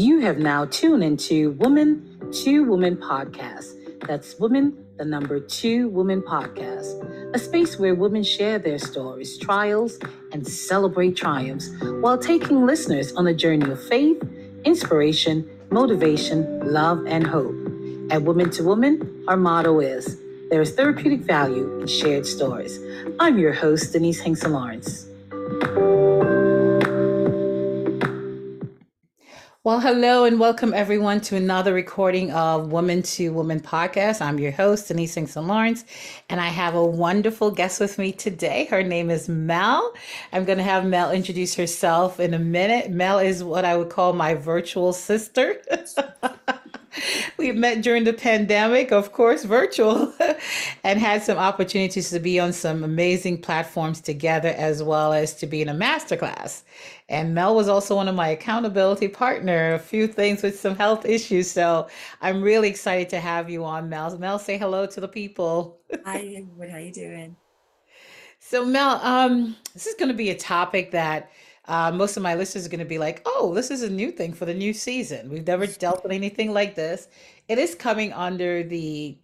You 0.00 0.20
have 0.20 0.38
now 0.38 0.64
tuned 0.64 1.04
into 1.04 1.50
Woman 1.50 2.32
to 2.44 2.64
Woman 2.64 2.96
podcast. 2.96 3.66
That's 4.06 4.34
Woman, 4.38 4.82
the 4.96 5.04
number 5.04 5.38
two 5.40 5.90
Woman 5.90 6.22
podcast, 6.22 7.34
a 7.34 7.38
space 7.38 7.78
where 7.78 7.94
women 7.94 8.22
share 8.22 8.58
their 8.58 8.78
stories, 8.78 9.36
trials, 9.36 9.98
and 10.32 10.48
celebrate 10.48 11.18
triumphs 11.18 11.68
while 12.00 12.16
taking 12.16 12.64
listeners 12.64 13.12
on 13.12 13.26
a 13.26 13.34
journey 13.34 13.70
of 13.70 13.88
faith, 13.88 14.26
inspiration, 14.64 15.46
motivation, 15.70 16.72
love, 16.72 17.04
and 17.04 17.26
hope. 17.26 17.54
At 18.10 18.22
Woman 18.22 18.48
to 18.52 18.64
Woman, 18.64 19.24
our 19.28 19.36
motto 19.36 19.80
is 19.80 20.18
there 20.48 20.62
is 20.62 20.72
therapeutic 20.72 21.20
value 21.20 21.78
in 21.78 21.86
shared 21.86 22.24
stories. 22.24 22.80
I'm 23.20 23.38
your 23.38 23.52
host, 23.52 23.92
Denise 23.92 24.20
Hinkson 24.20 24.52
Lawrence. 24.52 25.09
Well, 29.70 29.78
hello 29.78 30.24
and 30.24 30.40
welcome 30.40 30.74
everyone 30.74 31.20
to 31.20 31.36
another 31.36 31.72
recording 31.72 32.32
of 32.32 32.72
Woman 32.72 33.02
to 33.02 33.28
Woman 33.28 33.60
podcast. 33.60 34.20
I'm 34.20 34.40
your 34.40 34.50
host, 34.50 34.88
Denise 34.88 35.14
Hinkson 35.14 35.46
Lawrence, 35.46 35.84
and 36.28 36.40
I 36.40 36.48
have 36.48 36.74
a 36.74 36.84
wonderful 36.84 37.52
guest 37.52 37.78
with 37.78 37.96
me 37.96 38.10
today. 38.10 38.64
Her 38.64 38.82
name 38.82 39.10
is 39.10 39.28
Mel. 39.28 39.94
I'm 40.32 40.44
going 40.44 40.58
to 40.58 40.64
have 40.64 40.84
Mel 40.84 41.12
introduce 41.12 41.54
herself 41.54 42.18
in 42.18 42.34
a 42.34 42.38
minute. 42.40 42.90
Mel 42.90 43.20
is 43.20 43.44
what 43.44 43.64
I 43.64 43.76
would 43.76 43.90
call 43.90 44.12
my 44.12 44.34
virtual 44.34 44.92
sister. 44.92 45.62
we 47.40 47.52
met 47.52 47.80
during 47.80 48.04
the 48.04 48.12
pandemic, 48.12 48.92
of 48.92 49.12
course, 49.12 49.44
virtual, 49.44 50.12
and 50.84 51.00
had 51.00 51.22
some 51.22 51.38
opportunities 51.38 52.10
to 52.10 52.20
be 52.20 52.38
on 52.38 52.52
some 52.52 52.84
amazing 52.84 53.40
platforms 53.40 54.00
together, 54.00 54.50
as 54.50 54.82
well 54.82 55.14
as 55.14 55.34
to 55.34 55.46
be 55.46 55.62
in 55.62 55.68
a 55.70 55.74
masterclass. 55.74 56.62
And 57.08 57.34
Mel 57.34 57.56
was 57.56 57.66
also 57.66 57.96
one 57.96 58.08
of 58.08 58.14
my 58.14 58.28
accountability 58.28 59.08
partner, 59.08 59.72
a 59.72 59.78
few 59.78 60.06
things 60.06 60.42
with 60.42 60.60
some 60.60 60.76
health 60.76 61.06
issues. 61.06 61.50
So 61.50 61.88
I'm 62.20 62.42
really 62.42 62.68
excited 62.68 63.08
to 63.08 63.20
have 63.20 63.48
you 63.48 63.64
on, 63.64 63.88
Mel. 63.88 64.16
Mel, 64.18 64.38
say 64.38 64.58
hello 64.58 64.86
to 64.86 65.00
the 65.00 65.08
people. 65.08 65.80
Hi, 66.04 66.44
what 66.54 66.68
how 66.68 66.76
you 66.76 66.92
doing? 66.92 67.36
So 68.38 68.66
Mel, 68.66 69.00
um, 69.02 69.56
this 69.72 69.86
is 69.86 69.94
going 69.94 70.10
to 70.10 70.14
be 70.14 70.30
a 70.30 70.36
topic 70.36 70.90
that 70.90 71.30
uh, 71.70 71.92
most 71.92 72.16
of 72.16 72.22
my 72.22 72.34
listeners 72.34 72.66
are 72.66 72.68
going 72.68 72.80
to 72.80 72.84
be 72.84 72.98
like, 72.98 73.22
"Oh, 73.24 73.54
this 73.54 73.70
is 73.70 73.82
a 73.82 73.90
new 73.90 74.10
thing 74.10 74.32
for 74.32 74.44
the 74.44 74.54
new 74.54 74.74
season. 74.74 75.30
We've 75.30 75.46
never 75.46 75.66
dealt 75.84 76.02
with 76.02 76.12
anything 76.12 76.52
like 76.52 76.74
this." 76.74 77.08
It 77.48 77.58
is 77.58 77.74
coming 77.76 78.12
under 78.12 78.64
the 78.64 79.16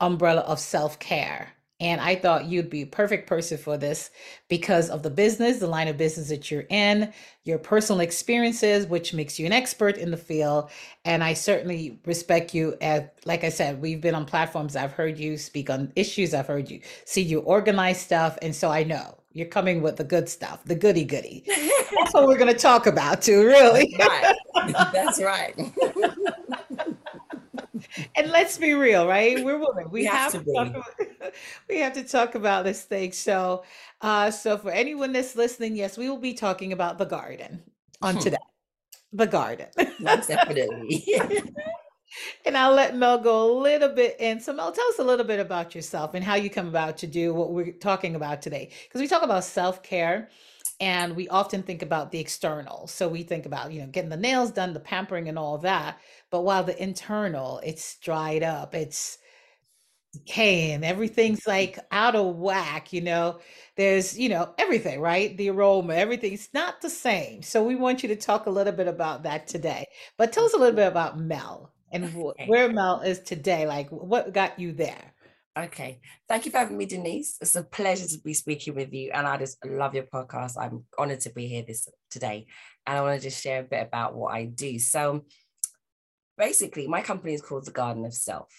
umbrella 0.00 0.42
of 0.42 0.60
self 0.60 0.98
care. 1.00 1.54
And 1.80 2.00
I 2.00 2.16
thought 2.16 2.46
you'd 2.46 2.70
be 2.70 2.82
a 2.82 2.86
perfect 2.86 3.28
person 3.28 3.56
for 3.56 3.76
this 3.76 4.10
because 4.48 4.90
of 4.90 5.04
the 5.04 5.10
business, 5.10 5.58
the 5.58 5.68
line 5.68 5.86
of 5.86 5.96
business 5.96 6.28
that 6.28 6.50
you're 6.50 6.66
in, 6.70 7.12
your 7.44 7.58
personal 7.58 8.00
experiences, 8.00 8.86
which 8.86 9.14
makes 9.14 9.38
you 9.38 9.46
an 9.46 9.52
expert 9.52 9.96
in 9.96 10.10
the 10.10 10.16
field. 10.16 10.70
And 11.04 11.22
I 11.22 11.34
certainly 11.34 12.00
respect 12.04 12.52
you. 12.52 12.76
As, 12.80 13.04
like 13.26 13.44
I 13.44 13.48
said, 13.50 13.80
we've 13.80 14.00
been 14.00 14.16
on 14.16 14.24
platforms. 14.24 14.74
I've 14.74 14.92
heard 14.92 15.18
you 15.18 15.36
speak 15.36 15.70
on 15.70 15.92
issues. 15.94 16.34
I've 16.34 16.48
heard 16.48 16.68
you 16.70 16.80
see 17.04 17.22
you 17.22 17.40
organize 17.40 18.00
stuff. 18.00 18.38
And 18.42 18.54
so 18.56 18.70
I 18.70 18.82
know 18.82 19.17
you're 19.38 19.48
coming 19.48 19.80
with 19.82 19.96
the 19.96 20.04
good 20.04 20.28
stuff, 20.28 20.64
the 20.64 20.74
goody 20.74 21.04
goody. 21.04 21.44
That's 21.46 22.12
what 22.14 22.26
we're 22.26 22.38
going 22.38 22.52
to 22.52 22.58
talk 22.58 22.86
about 22.86 23.22
too, 23.22 23.46
really. 23.46 23.94
right. 23.98 24.34
That's 24.92 25.22
right. 25.22 25.54
and 28.16 28.30
let's 28.30 28.58
be 28.58 28.72
real, 28.72 29.06
right? 29.06 29.42
We're 29.42 29.58
women. 29.58 29.90
We, 29.90 30.00
We 30.00 30.06
have 30.06 30.32
have 30.32 30.44
to 30.44 30.52
talk 30.52 30.68
about, 30.68 31.34
we 31.68 31.78
have 31.78 31.92
to 31.94 32.04
talk 32.04 32.34
about 32.34 32.64
this 32.64 32.82
thing. 32.82 33.12
So, 33.12 33.64
uh, 34.00 34.30
so 34.30 34.58
for 34.58 34.70
anyone 34.70 35.12
that's 35.12 35.36
listening, 35.36 35.76
yes, 35.76 35.96
we 35.96 36.08
will 36.08 36.18
be 36.18 36.34
talking 36.34 36.72
about 36.72 36.98
the 36.98 37.06
garden 37.06 37.62
on 38.02 38.18
today. 38.18 38.36
The 39.12 39.26
garden. 39.26 39.68
Definitely. 40.02 41.04
And 42.44 42.56
I'll 42.56 42.74
let 42.74 42.96
Mel 42.96 43.18
go 43.18 43.50
a 43.50 43.60
little 43.60 43.90
bit 43.90 44.16
in. 44.18 44.40
So, 44.40 44.52
Mel, 44.52 44.72
tell 44.72 44.88
us 44.88 44.98
a 44.98 45.04
little 45.04 45.26
bit 45.26 45.40
about 45.40 45.74
yourself 45.74 46.14
and 46.14 46.24
how 46.24 46.34
you 46.34 46.50
come 46.50 46.68
about 46.68 46.96
to 46.98 47.06
do 47.06 47.34
what 47.34 47.52
we're 47.52 47.72
talking 47.72 48.14
about 48.14 48.42
today. 48.42 48.70
Because 48.84 49.00
we 49.00 49.08
talk 49.08 49.22
about 49.22 49.44
self 49.44 49.82
care 49.82 50.28
and 50.80 51.16
we 51.16 51.28
often 51.28 51.62
think 51.62 51.82
about 51.82 52.10
the 52.12 52.18
external. 52.18 52.86
So, 52.86 53.08
we 53.08 53.22
think 53.22 53.46
about, 53.46 53.72
you 53.72 53.80
know, 53.80 53.88
getting 53.88 54.10
the 54.10 54.16
nails 54.16 54.50
done, 54.50 54.72
the 54.72 54.80
pampering, 54.80 55.28
and 55.28 55.38
all 55.38 55.58
that. 55.58 55.98
But 56.30 56.42
while 56.42 56.64
the 56.64 56.80
internal, 56.82 57.60
it's 57.64 57.96
dried 57.98 58.42
up, 58.42 58.74
it's 58.74 59.18
decaying, 60.12 60.84
everything's 60.84 61.46
like 61.46 61.78
out 61.92 62.16
of 62.16 62.36
whack, 62.36 62.92
you 62.92 63.02
know, 63.02 63.40
there's, 63.76 64.18
you 64.18 64.28
know, 64.28 64.54
everything, 64.58 65.00
right? 65.00 65.36
The 65.36 65.50
aroma, 65.50 65.94
everything's 65.94 66.48
not 66.54 66.80
the 66.80 66.90
same. 66.90 67.42
So, 67.42 67.62
we 67.62 67.74
want 67.76 68.02
you 68.02 68.08
to 68.10 68.16
talk 68.16 68.46
a 68.46 68.50
little 68.50 68.72
bit 68.72 68.88
about 68.88 69.24
that 69.24 69.46
today. 69.48 69.84
But 70.16 70.32
tell 70.32 70.44
us 70.46 70.54
a 70.54 70.58
little 70.58 70.76
bit 70.76 70.88
about 70.88 71.18
Mel 71.18 71.72
and 71.92 72.04
Okay. 72.04 72.46
where 72.46 72.70
Mel 72.70 73.00
is 73.00 73.20
today. 73.20 73.66
Like, 73.66 73.88
what 73.90 74.32
got 74.32 74.58
you 74.58 74.72
there? 74.72 75.14
Okay. 75.58 76.00
Thank 76.28 76.44
you 76.44 76.52
for 76.52 76.58
having 76.58 76.76
me, 76.76 76.86
Denise. 76.86 77.36
It's 77.40 77.56
a 77.56 77.64
pleasure 77.64 78.06
to 78.06 78.18
be 78.20 78.34
speaking 78.34 78.74
with 78.74 78.92
you. 78.92 79.10
And 79.12 79.26
I 79.26 79.36
just 79.38 79.64
love 79.64 79.94
your 79.94 80.04
podcast. 80.04 80.56
I'm 80.56 80.84
honored 80.96 81.20
to 81.20 81.30
be 81.30 81.48
here 81.48 81.64
this 81.66 81.88
today. 82.10 82.46
And 82.86 82.96
I 82.96 83.02
want 83.02 83.20
to 83.20 83.28
just 83.28 83.42
share 83.42 83.60
a 83.60 83.64
bit 83.64 83.86
about 83.86 84.14
what 84.14 84.34
I 84.34 84.44
do. 84.44 84.78
So 84.78 85.24
basically, 86.36 86.86
my 86.86 87.02
company 87.02 87.34
is 87.34 87.42
called 87.42 87.64
the 87.64 87.72
Garden 87.72 88.04
of 88.04 88.14
Self. 88.14 88.52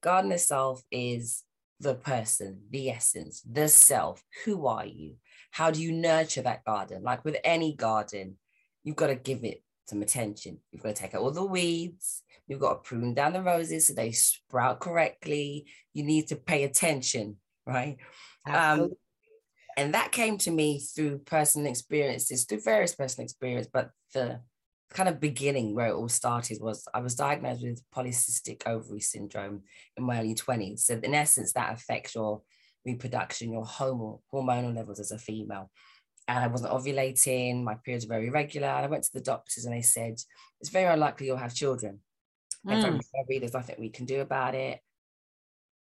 Garden 0.00 0.30
of 0.32 0.40
Self 0.40 0.82
is 0.90 1.42
the 1.80 1.94
person, 1.94 2.60
the 2.70 2.90
essence, 2.90 3.42
the 3.42 3.68
self. 3.68 4.22
Who 4.44 4.66
are 4.66 4.86
you? 4.86 5.16
How 5.50 5.70
do 5.70 5.82
you 5.82 5.92
nurture 5.92 6.42
that 6.42 6.64
garden? 6.64 7.02
Like 7.02 7.24
with 7.24 7.36
any 7.42 7.74
garden, 7.74 8.36
you've 8.84 8.96
got 8.96 9.08
to 9.08 9.14
give 9.14 9.44
it 9.44 9.62
some 9.86 10.02
attention. 10.02 10.58
You've 10.70 10.82
got 10.82 10.94
to 10.94 11.02
take 11.02 11.14
out 11.14 11.22
all 11.22 11.30
the 11.30 11.44
weeds. 11.44 12.22
You've 12.48 12.60
got 12.60 12.82
to 12.82 12.88
prune 12.88 13.14
down 13.14 13.34
the 13.34 13.42
roses 13.42 13.86
so 13.86 13.94
they 13.94 14.12
sprout 14.12 14.80
correctly. 14.80 15.66
You 15.92 16.04
need 16.04 16.28
to 16.28 16.36
pay 16.36 16.64
attention, 16.64 17.36
right? 17.66 17.98
Um, 18.46 18.92
and 19.76 19.94
that 19.94 20.10
came 20.10 20.38
to 20.38 20.50
me 20.50 20.80
through 20.80 21.18
personal 21.18 21.70
experiences, 21.70 22.44
through 22.44 22.62
various 22.62 22.94
personal 22.94 23.24
experience. 23.24 23.68
But 23.72 23.90
the 24.14 24.40
kind 24.90 25.08
of 25.08 25.20
beginning 25.20 25.74
where 25.74 25.88
it 25.88 25.94
all 25.94 26.08
started 26.08 26.58
was 26.60 26.86
I 26.94 27.00
was 27.00 27.14
diagnosed 27.14 27.62
with 27.62 27.82
polycystic 27.94 28.66
ovary 28.66 29.00
syndrome 29.00 29.62
in 29.96 30.04
my 30.04 30.18
early 30.18 30.34
20s. 30.34 30.80
So, 30.80 30.98
in 31.02 31.14
essence, 31.14 31.52
that 31.52 31.74
affects 31.74 32.14
your 32.14 32.42
reproduction, 32.84 33.52
your 33.52 33.64
hormonal, 33.64 34.20
hormonal 34.32 34.74
levels 34.74 35.00
as 35.00 35.12
a 35.12 35.18
female. 35.18 35.70
And 36.26 36.38
I 36.38 36.46
wasn't 36.46 36.72
ovulating, 36.72 37.62
my 37.62 37.74
periods 37.74 38.06
were 38.06 38.16
very 38.16 38.28
irregular. 38.28 38.68
And 38.68 38.84
I 38.84 38.88
went 38.88 39.04
to 39.04 39.12
the 39.12 39.20
doctors 39.20 39.64
and 39.64 39.74
they 39.74 39.82
said, 39.82 40.14
it's 40.60 40.70
very 40.70 40.92
unlikely 40.92 41.26
you'll 41.26 41.36
have 41.36 41.54
children. 41.54 42.00
And 42.66 42.82
Mm. 42.82 43.00
February, 43.16 43.38
there's 43.38 43.54
nothing 43.54 43.76
we 43.78 43.90
can 43.90 44.04
do 44.06 44.20
about 44.20 44.54
it. 44.54 44.80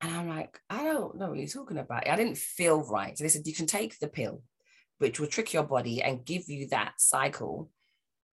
And 0.01 0.13
I'm 0.13 0.29
like, 0.29 0.59
I 0.69 0.83
don't 0.83 1.17
know 1.17 1.29
what 1.29 1.39
you're 1.39 1.47
talking 1.47 1.77
about. 1.77 2.07
I 2.07 2.15
didn't 2.15 2.37
feel 2.37 2.83
right. 2.83 3.17
So 3.17 3.23
they 3.23 3.29
said, 3.29 3.47
you 3.47 3.53
can 3.53 3.65
take 3.65 3.97
the 3.99 4.07
pill, 4.07 4.43
which 4.99 5.19
will 5.19 5.27
trick 5.27 5.53
your 5.53 5.63
body 5.63 6.03
and 6.03 6.23
give 6.23 6.47
you 6.47 6.67
that 6.67 6.93
cycle, 6.97 7.71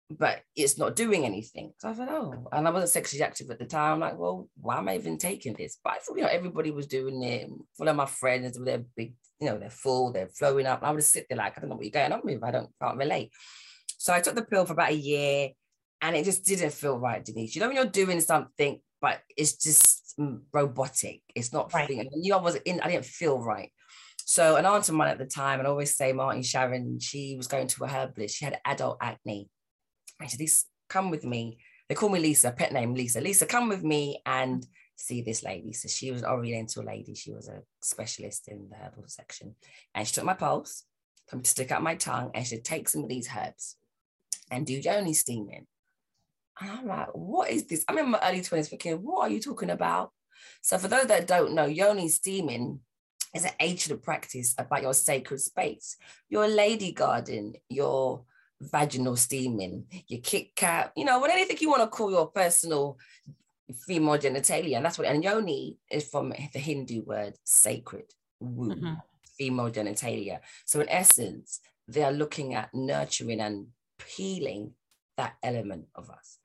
but 0.09 0.41
it's 0.55 0.77
not 0.77 0.97
doing 0.97 1.23
anything. 1.25 1.71
So 1.77 1.89
I 1.89 1.93
thought, 1.93 2.09
oh, 2.09 2.47
and 2.51 2.67
I 2.67 2.71
wasn't 2.71 2.91
sexually 2.91 3.23
active 3.23 3.49
at 3.49 3.59
the 3.59 3.65
time. 3.65 3.93
I'm 3.93 3.99
like, 4.01 4.17
well, 4.17 4.49
why 4.59 4.77
am 4.77 4.89
I 4.89 4.95
even 4.95 5.17
taking 5.17 5.53
this? 5.53 5.79
But 5.81 5.93
I 5.93 5.97
thought, 5.99 6.17
you 6.17 6.23
know, 6.23 6.29
everybody 6.29 6.71
was 6.71 6.87
doing 6.87 7.23
it. 7.23 7.49
One 7.77 7.87
of 7.87 7.95
my 7.95 8.05
friends 8.05 8.57
with 8.57 8.67
their 8.67 8.83
big, 8.97 9.13
you 9.39 9.47
know, 9.47 9.57
they're 9.57 9.69
full, 9.69 10.11
they're 10.11 10.27
flowing 10.27 10.65
up. 10.65 10.81
And 10.81 10.87
I 10.87 10.91
would 10.91 10.99
just 10.99 11.13
sit 11.13 11.27
there 11.29 11.37
like, 11.37 11.57
I 11.57 11.61
don't 11.61 11.69
know 11.69 11.77
what 11.77 11.85
you're 11.85 11.91
going 11.91 12.11
on 12.11 12.21
with. 12.23 12.43
I 12.43 12.51
don't 12.51 12.69
can't 12.81 12.97
relate. 12.97 13.31
So 13.97 14.13
I 14.13 14.19
took 14.19 14.35
the 14.35 14.43
pill 14.43 14.65
for 14.65 14.73
about 14.73 14.91
a 14.91 14.95
year 14.95 15.51
and 16.03 16.17
it 16.17 16.25
just 16.25 16.43
didn't 16.43 16.73
feel 16.73 16.99
right, 16.99 17.23
Denise. 17.23 17.55
You 17.55 17.61
know, 17.61 17.67
when 17.67 17.77
you're 17.77 17.85
doing 17.85 18.19
something, 18.19 18.79
but 19.01 19.21
it's 19.37 19.53
just 19.53 20.15
robotic, 20.51 21.21
it's 21.33 21.53
not 21.53 21.73
Right. 21.73 21.87
feeling, 21.87 22.09
you 22.13 22.31
know, 22.31 22.37
I 22.39 22.41
wasn't 22.41 22.67
in, 22.67 22.81
I 22.81 22.89
didn't 22.89 23.05
feel 23.05 23.39
right. 23.39 23.71
So 24.25 24.57
an 24.57 24.65
aunt 24.65 24.87
of 24.89 24.95
mine 24.95 25.09
at 25.09 25.17
the 25.17 25.25
time, 25.25 25.59
and 25.59 25.67
I 25.67 25.71
always 25.71 25.95
say 25.95 26.11
Martin 26.11 26.43
Sharon, 26.43 26.99
she 26.99 27.35
was 27.37 27.47
going 27.47 27.67
to 27.67 27.85
a 27.85 27.87
herbalist. 27.87 28.35
She 28.35 28.45
had 28.45 28.59
adult 28.65 28.97
acne. 29.01 29.49
I 30.21 30.27
said, 30.27 30.39
this 30.39 30.65
come 30.89 31.09
with 31.09 31.23
me. 31.23 31.57
They 31.87 31.95
call 31.95 32.09
me 32.09 32.19
Lisa, 32.19 32.51
pet 32.51 32.73
name 32.73 32.93
Lisa. 32.93 33.21
Lisa, 33.21 33.45
come 33.45 33.69
with 33.69 33.83
me 33.83 34.21
and 34.25 34.65
see 34.97 35.21
this 35.21 35.41
lady. 35.41 35.73
So 35.73 35.87
she 35.87 36.11
was 36.11 36.21
an 36.21 36.29
oriental 36.29 36.83
lady. 36.83 37.15
She 37.15 37.31
was 37.31 37.47
a 37.47 37.61
specialist 37.81 38.47
in 38.49 38.67
the 38.69 38.75
herbal 38.75 39.05
section. 39.07 39.55
And 39.95 40.05
she 40.07 40.13
took 40.13 40.25
my 40.25 40.33
pulse, 40.33 40.83
told 41.29 41.39
me 41.39 41.43
to 41.43 41.49
stick 41.49 41.71
out 41.71 41.81
my 41.81 41.95
tongue, 41.95 42.31
and 42.33 42.45
she 42.45 42.55
said, 42.55 42.65
take 42.65 42.89
some 42.89 43.03
of 43.03 43.09
these 43.09 43.29
herbs 43.35 43.77
and 44.51 44.65
do 44.65 44.73
yoni 44.73 45.13
steaming. 45.13 45.65
And 46.59 46.69
I'm 46.69 46.87
like, 46.87 47.07
what 47.13 47.49
is 47.49 47.65
this? 47.65 47.83
I'm 47.87 47.97
in 47.97 48.11
my 48.11 48.19
early 48.23 48.41
20s 48.41 48.69
thinking, 48.69 48.95
what 48.97 49.21
are 49.21 49.33
you 49.33 49.39
talking 49.39 49.69
about? 49.69 50.11
So 50.61 50.77
for 50.77 50.87
those 50.87 51.07
that 51.07 51.27
don't 51.27 51.53
know, 51.53 51.65
yoni 51.65 52.09
steaming 52.09 52.79
is 53.35 53.45
an 53.45 53.51
ancient 53.59 54.03
practice 54.03 54.53
about 54.57 54.83
your 54.83 54.93
sacred 54.93 55.41
space, 55.41 55.97
your 56.29 56.47
lady 56.47 56.91
garden, 56.91 57.53
your 57.69 58.23
vaginal 58.61 59.15
steaming, 59.15 59.85
your 60.07 60.21
Kit 60.21 60.55
Kat, 60.55 60.91
you 60.95 61.05
know, 61.05 61.19
what 61.19 61.31
anything 61.31 61.57
you 61.59 61.69
want 61.69 61.81
to 61.81 61.87
call 61.87 62.11
your 62.11 62.27
personal 62.27 62.97
female 63.85 64.17
genitalia. 64.17 64.77
And 64.77 64.85
that's 64.85 64.97
what, 64.97 65.07
and 65.07 65.23
yoni 65.23 65.77
is 65.89 66.07
from 66.07 66.29
the 66.29 66.59
Hindu 66.59 67.03
word 67.03 67.35
sacred, 67.43 68.13
womb, 68.39 68.71
Mhm. 68.71 69.01
female 69.37 69.71
genitalia. 69.71 70.41
So 70.65 70.81
in 70.81 70.89
essence, 70.89 71.59
they 71.87 72.03
are 72.03 72.11
looking 72.11 72.53
at 72.53 72.73
nurturing 72.73 73.41
and 73.41 73.67
healing 74.05 74.75
that 75.17 75.35
element 75.41 75.87
of 75.95 76.09
us. 76.09 76.39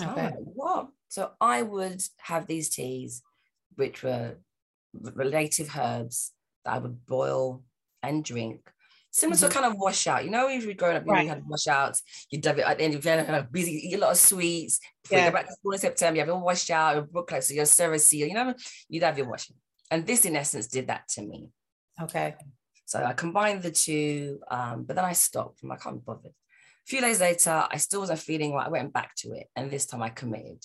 Okay. 0.00 0.22
Like, 0.22 0.34
what? 0.54 0.88
So 1.08 1.32
I 1.40 1.62
would 1.62 2.02
have 2.18 2.46
these 2.46 2.70
teas, 2.70 3.22
which 3.76 4.02
were 4.02 4.36
relative 4.94 5.70
herbs 5.76 6.32
that 6.64 6.74
I 6.74 6.78
would 6.78 7.06
boil 7.06 7.62
and 8.02 8.24
drink. 8.24 8.70
Similar 9.10 9.36
mm-hmm. 9.36 9.46
to 9.46 9.50
a 9.50 9.54
kind 9.62 9.72
of 9.72 9.78
washout, 9.78 10.24
you 10.24 10.30
know, 10.30 10.48
if 10.48 10.64
you're 10.64 10.72
growing 10.72 10.96
up, 10.96 11.04
you 11.04 11.12
right. 11.12 11.28
had 11.28 11.46
washouts, 11.46 12.02
you 12.30 12.40
dub 12.40 12.58
it 12.58 12.64
at 12.64 12.78
the 12.78 12.84
end, 12.84 12.94
you're 12.94 13.02
kind 13.02 13.36
of 13.36 13.52
busy, 13.52 13.72
eat 13.72 13.94
a 13.94 13.98
lot 13.98 14.12
of 14.12 14.16
sweets. 14.16 14.80
Yeah. 15.10 15.26
you 15.26 15.30
go 15.30 15.36
back 15.36 15.48
to 15.48 15.52
school 15.52 15.72
in 15.72 15.78
September, 15.78 16.16
you 16.16 16.20
have 16.20 16.34
a 16.34 16.38
washout, 16.38 16.96
a 16.96 17.02
book 17.02 17.28
club, 17.28 17.42
so 17.42 17.52
you're 17.52 17.66
Ceresil, 17.66 18.28
you 18.28 18.32
know, 18.32 18.54
you'd 18.88 19.02
have 19.02 19.18
your 19.18 19.28
washing. 19.28 19.56
And 19.90 20.06
this, 20.06 20.24
in 20.24 20.34
essence, 20.34 20.66
did 20.66 20.86
that 20.86 21.08
to 21.08 21.22
me. 21.22 21.50
Okay. 22.00 22.36
So 22.86 23.04
I 23.04 23.12
combined 23.12 23.62
the 23.62 23.70
two, 23.70 24.40
um, 24.50 24.84
but 24.84 24.96
then 24.96 25.04
I 25.04 25.12
stopped. 25.12 25.62
I'm 25.62 25.68
like, 25.68 25.80
I 25.80 25.82
can't 25.84 25.96
be 25.96 26.02
bothered. 26.06 26.32
A 26.86 26.88
few 26.88 27.00
days 27.00 27.20
later, 27.20 27.66
I 27.70 27.76
still 27.76 28.00
wasn't 28.00 28.18
feeling 28.18 28.52
right. 28.52 28.66
I 28.66 28.70
went 28.70 28.92
back 28.92 29.14
to 29.18 29.32
it. 29.32 29.48
And 29.54 29.70
this 29.70 29.86
time 29.86 30.02
I 30.02 30.08
committed. 30.08 30.64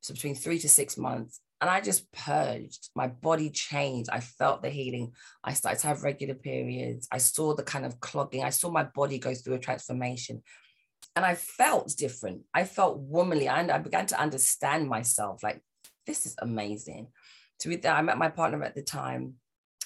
So 0.00 0.12
between 0.12 0.34
three 0.34 0.58
to 0.58 0.68
six 0.68 0.96
months. 0.98 1.40
And 1.60 1.70
I 1.70 1.80
just 1.80 2.12
purged. 2.12 2.90
My 2.94 3.08
body 3.08 3.48
changed. 3.48 4.10
I 4.12 4.20
felt 4.20 4.62
the 4.62 4.68
healing. 4.68 5.12
I 5.42 5.54
started 5.54 5.80
to 5.80 5.86
have 5.86 6.02
regular 6.02 6.34
periods. 6.34 7.08
I 7.10 7.16
saw 7.16 7.54
the 7.54 7.62
kind 7.62 7.86
of 7.86 7.98
clogging. 8.00 8.44
I 8.44 8.50
saw 8.50 8.70
my 8.70 8.84
body 8.84 9.18
go 9.18 9.32
through 9.32 9.54
a 9.54 9.58
transformation. 9.58 10.42
And 11.14 11.24
I 11.24 11.34
felt 11.34 11.96
different. 11.96 12.42
I 12.52 12.64
felt 12.64 12.98
womanly. 12.98 13.48
And 13.48 13.70
I 13.70 13.78
began 13.78 14.04
to 14.06 14.20
understand 14.20 14.86
myself 14.86 15.42
like, 15.42 15.62
this 16.06 16.26
is 16.26 16.36
amazing. 16.40 17.08
So 17.58 17.70
with 17.70 17.80
that, 17.82 17.96
I 17.96 18.02
met 18.02 18.18
my 18.18 18.28
partner 18.28 18.62
at 18.62 18.74
the 18.74 18.82
time 18.82 19.34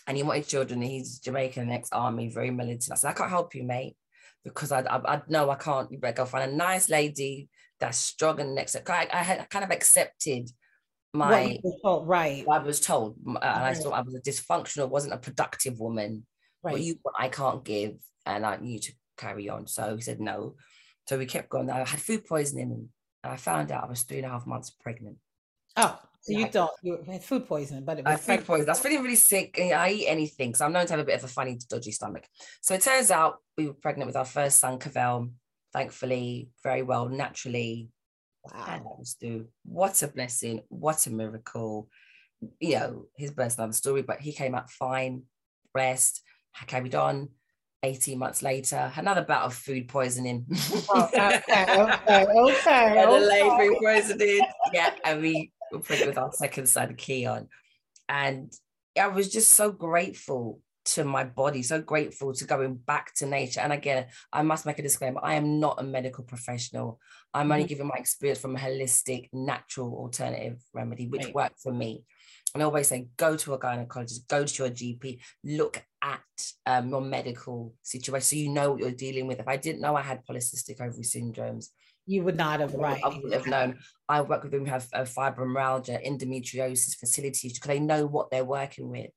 and 0.09 0.17
he 0.17 0.25
wanted 0.25 0.49
children. 0.49 0.83
He's 0.83 1.21
Jamaican, 1.21 1.71
ex-army, 1.71 2.31
very 2.31 2.51
militant. 2.51 2.91
I 2.91 2.97
said, 2.97 3.11
I 3.11 3.13
can't 3.13 3.31
help 3.31 3.55
you, 3.55 3.63
mate 3.63 3.97
because 4.45 4.73
I, 4.73 4.81
I, 4.81 5.15
I 5.15 5.23
know 5.29 5.51
I 5.51 5.57
can't. 5.57 5.91
You 5.91 5.99
better 5.99 6.17
go 6.17 6.25
find 6.25 6.51
a 6.51 6.55
nice 6.55 6.89
lady 6.89 7.49
that's 7.79 7.99
strong 7.99 8.41
and 8.41 8.55
next. 8.55 8.77
I, 8.77 9.09
I 9.13 9.23
had 9.23 9.49
kind 9.51 9.65
of 9.65 9.71
accepted 9.71 10.51
my 11.13 11.59
told, 11.83 12.07
right. 12.07 12.45
I 12.49 12.59
was 12.59 12.81
told, 12.81 13.17
uh, 13.27 13.39
and 13.43 13.65
I 13.65 13.75
thought 13.75 13.95
I 13.95 14.03
was 14.03 14.15
a 14.15 14.21
dysfunctional, 14.21 14.89
wasn't 14.89 15.15
a 15.15 15.19
productive 15.19 15.81
woman. 15.81 16.27
Right. 16.63 16.73
What 16.73 16.83
you 16.83 16.97
what 17.03 17.15
I 17.19 17.29
can't 17.29 17.65
give, 17.65 17.97
and 18.27 18.47
I 18.47 18.59
need 18.61 18.83
to 18.83 18.93
carry 19.17 19.49
on. 19.49 19.67
So 19.67 19.97
he 19.97 20.03
said 20.03 20.21
no. 20.21 20.57
So 21.09 21.19
we 21.19 21.27
kept 21.27 21.49
going. 21.49 21.71
I 21.71 21.79
had 21.79 22.01
food 22.01 22.27
poisoning, 22.27 22.71
and 23.25 23.33
I 23.33 23.37
found 23.37 23.73
out 23.73 23.85
I 23.85 23.89
was 23.89 24.03
three 24.03 24.19
and 24.19 24.27
a 24.27 24.31
half 24.31 24.47
months 24.47 24.71
pregnant. 24.71 25.17
Oh, 25.77 25.99
so 26.23 26.33
you 26.33 26.49
don't 26.49 26.71
you 26.83 27.03
had 27.07 27.25
food 27.25 27.47
poisoning, 27.47 27.85
but 27.85 27.99
it 27.99 28.05
was 28.05 28.21
food 28.21 28.45
poisoning. 28.45 28.69
I 28.69 28.73
was 28.73 28.81
feeling 28.81 29.03
really 29.03 29.17
sick. 29.17 29.59
I 29.59 29.91
eat 29.91 30.07
anything, 30.07 30.55
so 30.55 30.67
I'm 30.67 30.73
known 30.73 30.87
to 30.87 30.93
have 30.93 31.01
a 31.01 31.05
bit 31.05 31.17
of 31.17 31.25
a 31.25 31.29
funny, 31.29 31.59
dodgy 31.69 31.93
stomach. 31.93 32.27
So 32.61 32.75
it 32.75 32.83
turns 32.83 33.11
out 33.11 33.39
we 33.57 33.69
were 33.69 33.75
pregnant 33.75 34.07
with 34.07 34.17
our 34.17 34.27
first 34.27 34.59
son, 34.59 34.79
Cavell. 34.79 35.31
Thankfully, 35.73 36.51
very 36.63 36.83
well, 36.83 37.09
naturally. 37.09 37.89
Wow. 38.45 38.65
And 38.69 38.85
that 38.85 38.99
was 38.99 39.17
through 39.19 39.47
what 39.65 40.03
a 40.03 40.09
blessing, 40.09 40.61
what 40.69 41.07
a 41.07 41.11
miracle. 41.11 41.89
You 42.59 42.75
know, 42.75 43.07
his 43.17 43.31
birth's 43.31 43.57
another 43.57 43.73
story, 43.73 44.03
but 44.03 44.21
he 44.21 44.33
came 44.33 44.55
out 44.55 44.71
fine, 44.71 45.23
blessed, 45.73 46.21
carried 46.67 46.95
on. 46.95 47.31
18 47.83 48.19
months 48.19 48.43
later, 48.43 48.93
another 48.97 49.23
bout 49.23 49.45
of 49.45 49.55
food 49.55 49.89
poisoning. 49.89 50.45
oh, 50.91 51.09
okay, 51.15 51.41
okay, 51.49 51.81
okay. 51.81 52.27
okay. 52.37 53.69
food 53.69 53.79
poisoning. 53.83 54.41
Yeah, 54.75 54.91
and 55.03 55.23
we 55.23 55.51
with 55.73 56.19
our 56.19 56.33
second 56.33 56.69
son, 56.69 56.95
Keon. 56.97 57.49
And 58.09 58.53
I 58.99 59.09
was 59.09 59.31
just 59.31 59.53
so 59.53 59.71
grateful 59.71 60.61
to 60.85 61.05
my 61.05 61.25
body, 61.25 61.63
so 61.63 61.81
grateful 61.81 62.33
to 62.33 62.45
going 62.45 62.75
back 62.75 63.15
to 63.15 63.27
nature. 63.27 63.61
And 63.61 63.73
again, 63.73 64.07
I 64.33 64.43
must 64.43 64.67
make 64.67 64.79
a 64.79 64.83
disclaimer 64.83 65.21
I 65.23 65.35
am 65.35 65.61
not 65.61 65.81
a 65.81 65.85
medical 65.85 66.25
professional. 66.25 66.99
I'm 67.33 67.45
mm-hmm. 67.45 67.53
only 67.53 67.65
giving 67.65 67.87
my 67.87 67.97
experience 67.97 68.41
from 68.41 68.57
a 68.57 68.59
holistic, 68.59 69.29
natural 69.33 69.95
alternative 69.95 70.61
remedy, 70.73 71.07
which 71.07 71.27
right. 71.27 71.35
worked 71.35 71.61
for 71.61 71.73
me. 71.73 72.05
And 72.55 72.63
I 72.63 72.67
always 72.67 72.89
say, 72.89 73.09
go 73.17 73.37
to 73.37 73.55
a 73.55 73.59
gynecologist, 73.59 74.27
go 74.27 74.45
to 74.45 74.65
your 74.65 74.73
GP, 74.73 75.21
look 75.45 75.83
at 76.03 76.21
um, 76.67 76.89
your 76.89 77.01
medical 77.01 77.75
situation 77.83 78.25
so 78.25 78.37
you 78.37 78.49
know 78.49 78.73
what 78.73 78.81
you're 78.81 78.91
dealing 78.91 79.29
with. 79.29 79.39
If 79.39 79.47
I 79.47 79.57
didn't 79.57 79.81
know 79.81 79.95
I 79.95 80.03
had 80.03 80.27
polycystic 80.27 80.81
ovary 80.81 81.05
syndromes, 81.05 81.69
you 82.07 82.23
would 82.25 82.37
not 82.37 82.61
have, 82.61 82.75
right? 82.75 83.01
I 83.05 83.09
would 83.09 83.33
have 83.33 83.47
known. 83.47 83.79
I 84.09 84.21
work 84.23 84.43
with 84.43 84.53
women 84.53 84.67
who 84.67 84.73
have 84.73 84.89
uh, 84.93 85.01
fibromyalgia, 85.03 86.07
endometriosis, 86.07 86.97
facilities 86.97 87.55
because 87.55 87.69
they 87.69 87.81
know 87.81 88.07
what 88.07 88.31
they're 88.31 88.45
working 88.45 88.91
with. 88.91 89.11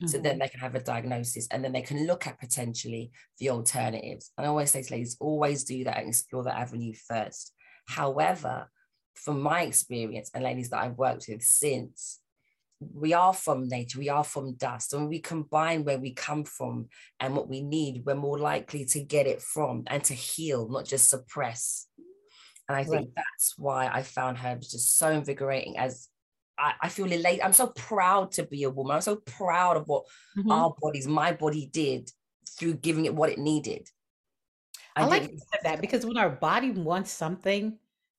Mm-hmm. 0.00 0.06
So 0.06 0.18
then 0.18 0.38
they 0.38 0.48
can 0.48 0.60
have 0.60 0.74
a 0.74 0.80
diagnosis 0.80 1.46
and 1.50 1.62
then 1.62 1.72
they 1.72 1.82
can 1.82 2.06
look 2.06 2.26
at 2.26 2.40
potentially 2.40 3.12
the 3.38 3.50
alternatives. 3.50 4.32
And 4.36 4.46
I 4.46 4.50
always 4.50 4.70
say 4.70 4.82
to 4.82 4.92
ladies, 4.92 5.16
always 5.20 5.64
do 5.64 5.84
that 5.84 5.98
and 5.98 6.08
explore 6.08 6.44
that 6.44 6.58
avenue 6.58 6.94
first. 6.94 7.52
However, 7.86 8.70
from 9.14 9.42
my 9.42 9.62
experience 9.62 10.30
and 10.34 10.42
ladies 10.42 10.70
that 10.70 10.82
I've 10.82 10.96
worked 10.96 11.26
with 11.28 11.42
since, 11.42 12.20
we 12.94 13.12
are 13.12 13.34
from 13.34 13.68
nature, 13.68 13.98
we 13.98 14.08
are 14.08 14.24
from 14.24 14.54
dust. 14.54 14.92
And 14.92 15.02
when 15.02 15.10
we 15.10 15.20
combine 15.20 15.84
where 15.84 15.98
we 15.98 16.14
come 16.14 16.44
from 16.44 16.88
and 17.18 17.36
what 17.36 17.48
we 17.48 17.60
need, 17.60 18.04
we're 18.06 18.14
more 18.14 18.38
likely 18.38 18.86
to 18.86 19.02
get 19.02 19.26
it 19.26 19.42
from 19.42 19.84
and 19.86 20.02
to 20.04 20.14
heal, 20.14 20.66
not 20.68 20.86
just 20.86 21.10
suppress. 21.10 21.88
And 22.70 22.78
I 22.78 22.84
think 22.84 22.94
right. 22.94 23.14
that's 23.16 23.54
why 23.58 23.88
I 23.92 24.02
found 24.04 24.38
her 24.38 24.54
just 24.54 24.96
so 24.96 25.10
invigorating 25.10 25.76
as 25.76 26.08
I, 26.56 26.74
I, 26.82 26.88
feel 26.88 27.10
elated. 27.10 27.40
I'm 27.40 27.52
so 27.52 27.66
proud 27.66 28.30
to 28.32 28.44
be 28.44 28.62
a 28.62 28.70
woman. 28.70 28.94
I'm 28.94 29.00
so 29.00 29.16
proud 29.16 29.76
of 29.76 29.88
what 29.88 30.04
mm-hmm. 30.38 30.52
our 30.52 30.72
bodies, 30.80 31.08
my 31.08 31.32
body 31.32 31.68
did 31.72 32.12
through 32.48 32.74
giving 32.74 33.06
it 33.06 33.14
what 33.14 33.30
it 33.30 33.38
needed. 33.38 33.88
I, 34.94 35.02
I 35.02 35.06
like 35.06 35.32
that 35.64 35.80
because 35.80 36.06
when 36.06 36.16
our 36.16 36.30
body 36.30 36.70
wants 36.70 37.10
something, 37.10 37.76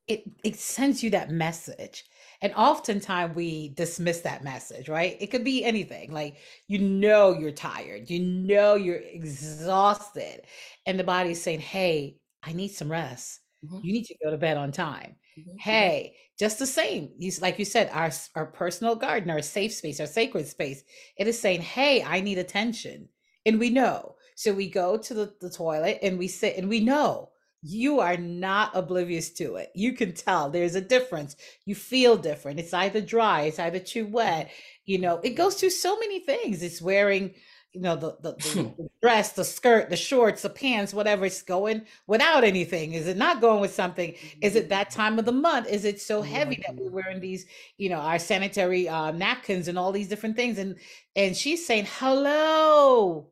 it 0.08 0.24
it 0.44 0.58
sends 0.58 1.02
you 1.02 1.12
that 1.12 1.32
message. 1.32 2.04
And 2.42 2.54
oftentimes 2.56 3.36
we 3.36 3.70
dismiss 3.70 4.22
that 4.22 4.44
message, 4.44 4.90
right? 4.90 5.16
It 5.22 5.28
could 5.28 5.46
be 5.46 5.64
anything. 5.64 6.12
Like 6.12 6.38
you 6.68 6.80
know 6.80 7.38
you're 7.38 7.52
tired, 7.52 8.10
you 8.10 8.20
know 8.20 8.76
you're 8.76 8.98
exhausted, 8.98 10.42
and 10.86 11.00
the 11.00 11.06
body's 11.06 11.42
saying, 11.42 11.62
Hey, 11.62 12.18
I 12.44 12.52
need 12.52 12.70
some 12.70 12.92
rest. 12.92 13.41
Mm-hmm. 13.66 13.80
You 13.84 13.94
need 13.94 14.06
to 14.06 14.16
go 14.24 14.32
to 14.32 14.38
bed 14.38 14.58
on 14.58 14.72
time. 14.72 15.16
Mm-hmm. 15.38 15.58
Hey, 15.58 16.16
just 16.38 16.60
the 16.60 16.68
same. 16.68 17.12
You, 17.18 17.32
like 17.42 17.60
you 17.60 17.66
said, 17.66 17.90
our, 17.94 18.12
our 18.36 18.48
personal 18.48 18.96
garden, 18.96 19.30
our 19.30 19.42
safe 19.42 19.74
space, 19.74 20.00
our 20.00 20.08
sacred 20.08 20.48
space, 20.48 20.84
it 21.18 21.28
is 21.28 21.40
saying, 21.40 21.62
Hey, 21.62 22.04
I 22.04 22.22
need 22.22 22.38
attention. 22.38 23.10
And 23.46 23.60
we 23.60 23.70
know. 23.70 24.16
So 24.36 24.54
we 24.54 24.70
go 24.70 24.98
to 24.98 25.14
the, 25.14 25.34
the 25.40 25.50
toilet 25.50 26.00
and 26.02 26.18
we 26.18 26.28
sit 26.28 26.58
and 26.58 26.68
we 26.68 26.80
know 26.80 27.30
you 27.62 28.00
are 28.00 28.18
not 28.18 28.72
oblivious 28.74 29.30
to 29.34 29.56
it. 29.56 29.70
You 29.76 29.94
can 29.94 30.14
tell 30.14 30.50
there's 30.50 30.76
a 30.76 30.82
difference. 30.82 31.36
You 31.66 31.76
feel 31.76 32.18
different. 32.18 32.60
It's 32.60 32.74
either 32.74 33.02
dry, 33.02 33.44
it's 33.44 33.60
either 33.60 33.80
too 33.80 34.08
wet. 34.08 34.50
You 34.86 34.98
know, 34.98 35.20
it 35.20 35.32
goes 35.32 35.56
through 35.56 35.70
so 35.70 35.98
many 36.00 36.22
things. 36.22 36.64
It's 36.64 36.82
wearing 36.82 37.36
you 37.74 37.82
know 37.82 37.96
the, 37.96 38.18
the, 38.22 38.32
the, 38.78 38.90
dress 39.02 39.34
the 39.34 39.46
skirt 39.46 39.90
the 39.90 39.96
shorts 39.96 40.42
the 40.42 40.50
pants 40.50 40.94
whatever 40.94 41.26
it's 41.26 41.42
going 41.42 41.84
without 42.08 42.44
anything. 42.44 42.94
Is 42.94 43.08
it 43.08 43.18
not 43.18 43.42
going 43.42 43.62
with 43.62 43.74
something? 43.74 44.16
Is 44.42 44.56
it 44.56 44.70
that 44.70 44.90
time 44.90 45.18
of 45.20 45.26
the 45.26 45.32
month? 45.32 45.68
Is 45.68 45.86
it 45.86 46.02
so 46.02 46.22
heavy 46.22 46.62
that 46.68 46.76
we're 46.76 46.92
wearing 46.92 47.20
these 47.20 47.46
you 47.78 47.90
know 47.90 48.00
our 48.00 48.20
sanitary 48.20 48.90
uh, 48.90 49.12
napkins 49.12 49.68
and 49.68 49.78
all 49.78 49.92
these 49.92 50.10
different 50.10 50.36
things? 50.36 50.58
And 50.58 50.78
and 51.16 51.36
she's 51.36 51.66
saying 51.66 51.88
hello 52.00 53.32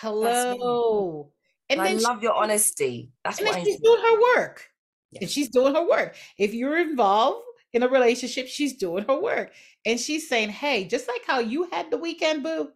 hello. 0.00 1.30
And 1.70 1.80
i 1.80 1.92
love 1.94 2.18
she, 2.20 2.24
your 2.24 2.34
honesty. 2.34 3.12
That's 3.24 3.40
and 3.40 3.64
she's 3.64 3.80
doing 3.80 4.00
her 4.02 4.20
work. 4.36 4.70
Yeah. 5.10 5.20
and 5.22 5.30
she's 5.30 5.48
doing 5.48 5.74
her 5.74 5.88
work. 5.88 6.14
If 6.38 6.54
you're 6.54 6.78
involved 6.78 7.42
in 7.72 7.82
a 7.82 7.88
relationship 7.88 8.48
she's 8.48 8.76
doing 8.76 9.04
her 9.04 9.20
work. 9.20 9.52
And 9.84 9.98
she's 9.98 10.28
saying 10.28 10.50
hey 10.50 10.84
just 10.84 11.08
like 11.08 11.22
how 11.26 11.40
you 11.40 11.68
had 11.70 11.90
the 11.90 11.98
weekend 11.98 12.42
boo 12.42 12.70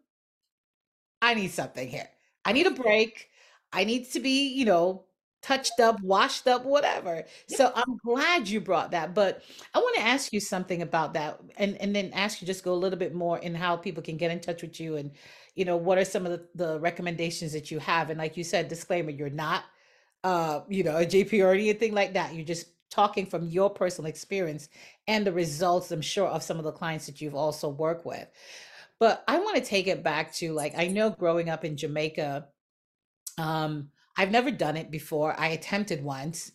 I 1.22 1.32
need 1.34 1.52
something 1.52 1.88
here. 1.88 2.08
I 2.44 2.52
need 2.52 2.66
a 2.66 2.72
break. 2.72 3.30
I 3.72 3.84
need 3.84 4.10
to 4.12 4.20
be, 4.20 4.48
you 4.48 4.66
know, 4.66 5.04
touched 5.40 5.80
up, 5.80 6.00
washed 6.02 6.46
up, 6.46 6.64
whatever. 6.64 7.24
So 7.48 7.72
I'm 7.74 7.96
glad 8.04 8.48
you 8.48 8.60
brought 8.60 8.90
that. 8.90 9.14
But 9.14 9.42
I 9.74 9.78
want 9.78 9.96
to 9.96 10.02
ask 10.02 10.32
you 10.32 10.40
something 10.40 10.82
about 10.82 11.14
that 11.14 11.40
and, 11.56 11.76
and 11.78 11.96
then 11.96 12.10
ask 12.12 12.42
you 12.42 12.46
just 12.46 12.64
go 12.64 12.74
a 12.74 12.74
little 12.74 12.98
bit 12.98 13.14
more 13.14 13.38
in 13.38 13.54
how 13.54 13.76
people 13.76 14.02
can 14.02 14.18
get 14.18 14.30
in 14.30 14.40
touch 14.40 14.60
with 14.60 14.78
you 14.78 14.96
and, 14.96 15.12
you 15.54 15.64
know, 15.64 15.76
what 15.76 15.96
are 15.96 16.04
some 16.04 16.26
of 16.26 16.32
the, 16.32 16.46
the 16.54 16.80
recommendations 16.80 17.52
that 17.54 17.70
you 17.70 17.78
have? 17.78 18.10
And 18.10 18.18
like 18.18 18.36
you 18.36 18.44
said, 18.44 18.68
disclaimer, 18.68 19.10
you're 19.10 19.30
not 19.30 19.64
uh, 20.24 20.60
you 20.68 20.84
know, 20.84 20.98
a 20.98 21.04
GP 21.04 21.44
or 21.44 21.52
anything 21.52 21.94
like 21.94 22.14
that. 22.14 22.34
You're 22.34 22.44
just 22.44 22.68
talking 22.90 23.26
from 23.26 23.48
your 23.48 23.70
personal 23.70 24.08
experience 24.08 24.68
and 25.08 25.26
the 25.26 25.32
results, 25.32 25.90
I'm 25.90 26.02
sure, 26.02 26.28
of 26.28 26.42
some 26.42 26.58
of 26.58 26.64
the 26.64 26.72
clients 26.72 27.06
that 27.06 27.20
you've 27.20 27.34
also 27.34 27.68
worked 27.68 28.06
with. 28.06 28.28
But 29.02 29.24
I 29.26 29.40
want 29.40 29.56
to 29.56 29.64
take 29.64 29.88
it 29.88 30.04
back 30.04 30.32
to 30.34 30.52
like 30.52 30.78
I 30.78 30.86
know 30.86 31.10
growing 31.10 31.50
up 31.50 31.64
in 31.64 31.76
Jamaica, 31.76 32.46
um, 33.36 33.88
I've 34.16 34.30
never 34.30 34.52
done 34.52 34.76
it 34.76 34.92
before. 34.92 35.34
I 35.36 35.48
attempted 35.48 36.04
once, 36.04 36.52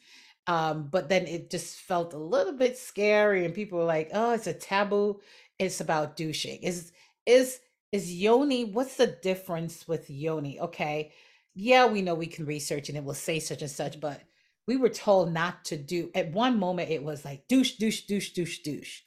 um, 0.47 0.87
but 0.89 1.09
then 1.09 1.27
it 1.27 1.51
just 1.51 1.75
felt 1.75 2.13
a 2.13 2.17
little 2.17 2.53
bit 2.53 2.77
scary, 2.77 3.43
and 3.43 3.53
people 3.53 3.79
were 3.79 3.83
like, 3.83 4.11
"Oh, 4.13 4.31
it's 4.31 4.47
a 4.47 4.53
taboo. 4.53 5.19
It's 5.59 5.81
about 5.81 6.15
douching." 6.15 6.59
Is 6.63 6.93
is 7.25 7.59
is 7.91 8.13
yoni? 8.13 8.63
What's 8.63 8.95
the 8.95 9.07
difference 9.07 9.85
with 9.85 10.09
yoni? 10.09 10.57
Okay, 10.61 11.11
yeah, 11.53 11.85
we 11.85 12.01
know 12.01 12.15
we 12.15 12.27
can 12.27 12.45
research 12.45 12.87
and 12.87 12.97
it 12.97 13.03
will 13.03 13.13
say 13.13 13.41
such 13.41 13.61
and 13.61 13.69
such, 13.69 13.99
but 13.99 14.21
we 14.65 14.77
were 14.77 14.87
told 14.87 15.33
not 15.33 15.65
to 15.65 15.75
do 15.75 16.11
at 16.15 16.31
one 16.31 16.57
moment 16.57 16.91
it 16.91 17.03
was 17.03 17.25
like 17.25 17.49
douche 17.49 17.73
douche 17.73 18.03
douche 18.03 18.29
douche 18.29 18.59
douche 18.59 19.01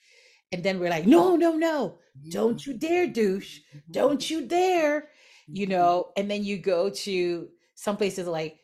and 0.52 0.62
then 0.62 0.78
we're 0.78 0.90
like 0.90 1.06
no 1.06 1.36
no 1.36 1.52
no. 1.52 1.98
Don't 2.28 2.64
you 2.66 2.74
dare 2.74 3.06
douche. 3.06 3.60
Mm-hmm. 3.74 3.92
Don't 3.92 4.30
you 4.30 4.46
dare. 4.46 5.08
You 5.46 5.66
mm-hmm. 5.66 5.72
know 5.72 6.12
and 6.16 6.30
then 6.30 6.44
you 6.44 6.58
go 6.58 6.90
to 6.90 7.48
some 7.74 7.96
places 7.96 8.26
like 8.26 8.58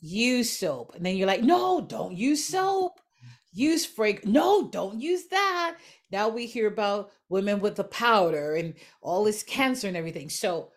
use 0.00 0.50
soap. 0.50 0.94
And 0.94 1.04
then 1.04 1.16
you're 1.16 1.26
like 1.26 1.42
no 1.42 1.80
don't 1.80 2.16
use 2.16 2.44
soap. 2.44 3.00
Use 3.52 3.84
frag 3.84 4.26
no 4.26 4.68
don't 4.68 5.00
use 5.00 5.26
that. 5.28 5.76
Now 6.12 6.28
we 6.28 6.46
hear 6.46 6.68
about 6.68 7.10
women 7.28 7.60
with 7.60 7.76
the 7.76 7.84
powder 7.84 8.54
and 8.54 8.74
all 9.00 9.24
this 9.24 9.42
cancer 9.42 9.88
and 9.88 9.96
everything. 9.96 10.28
So 10.28 10.70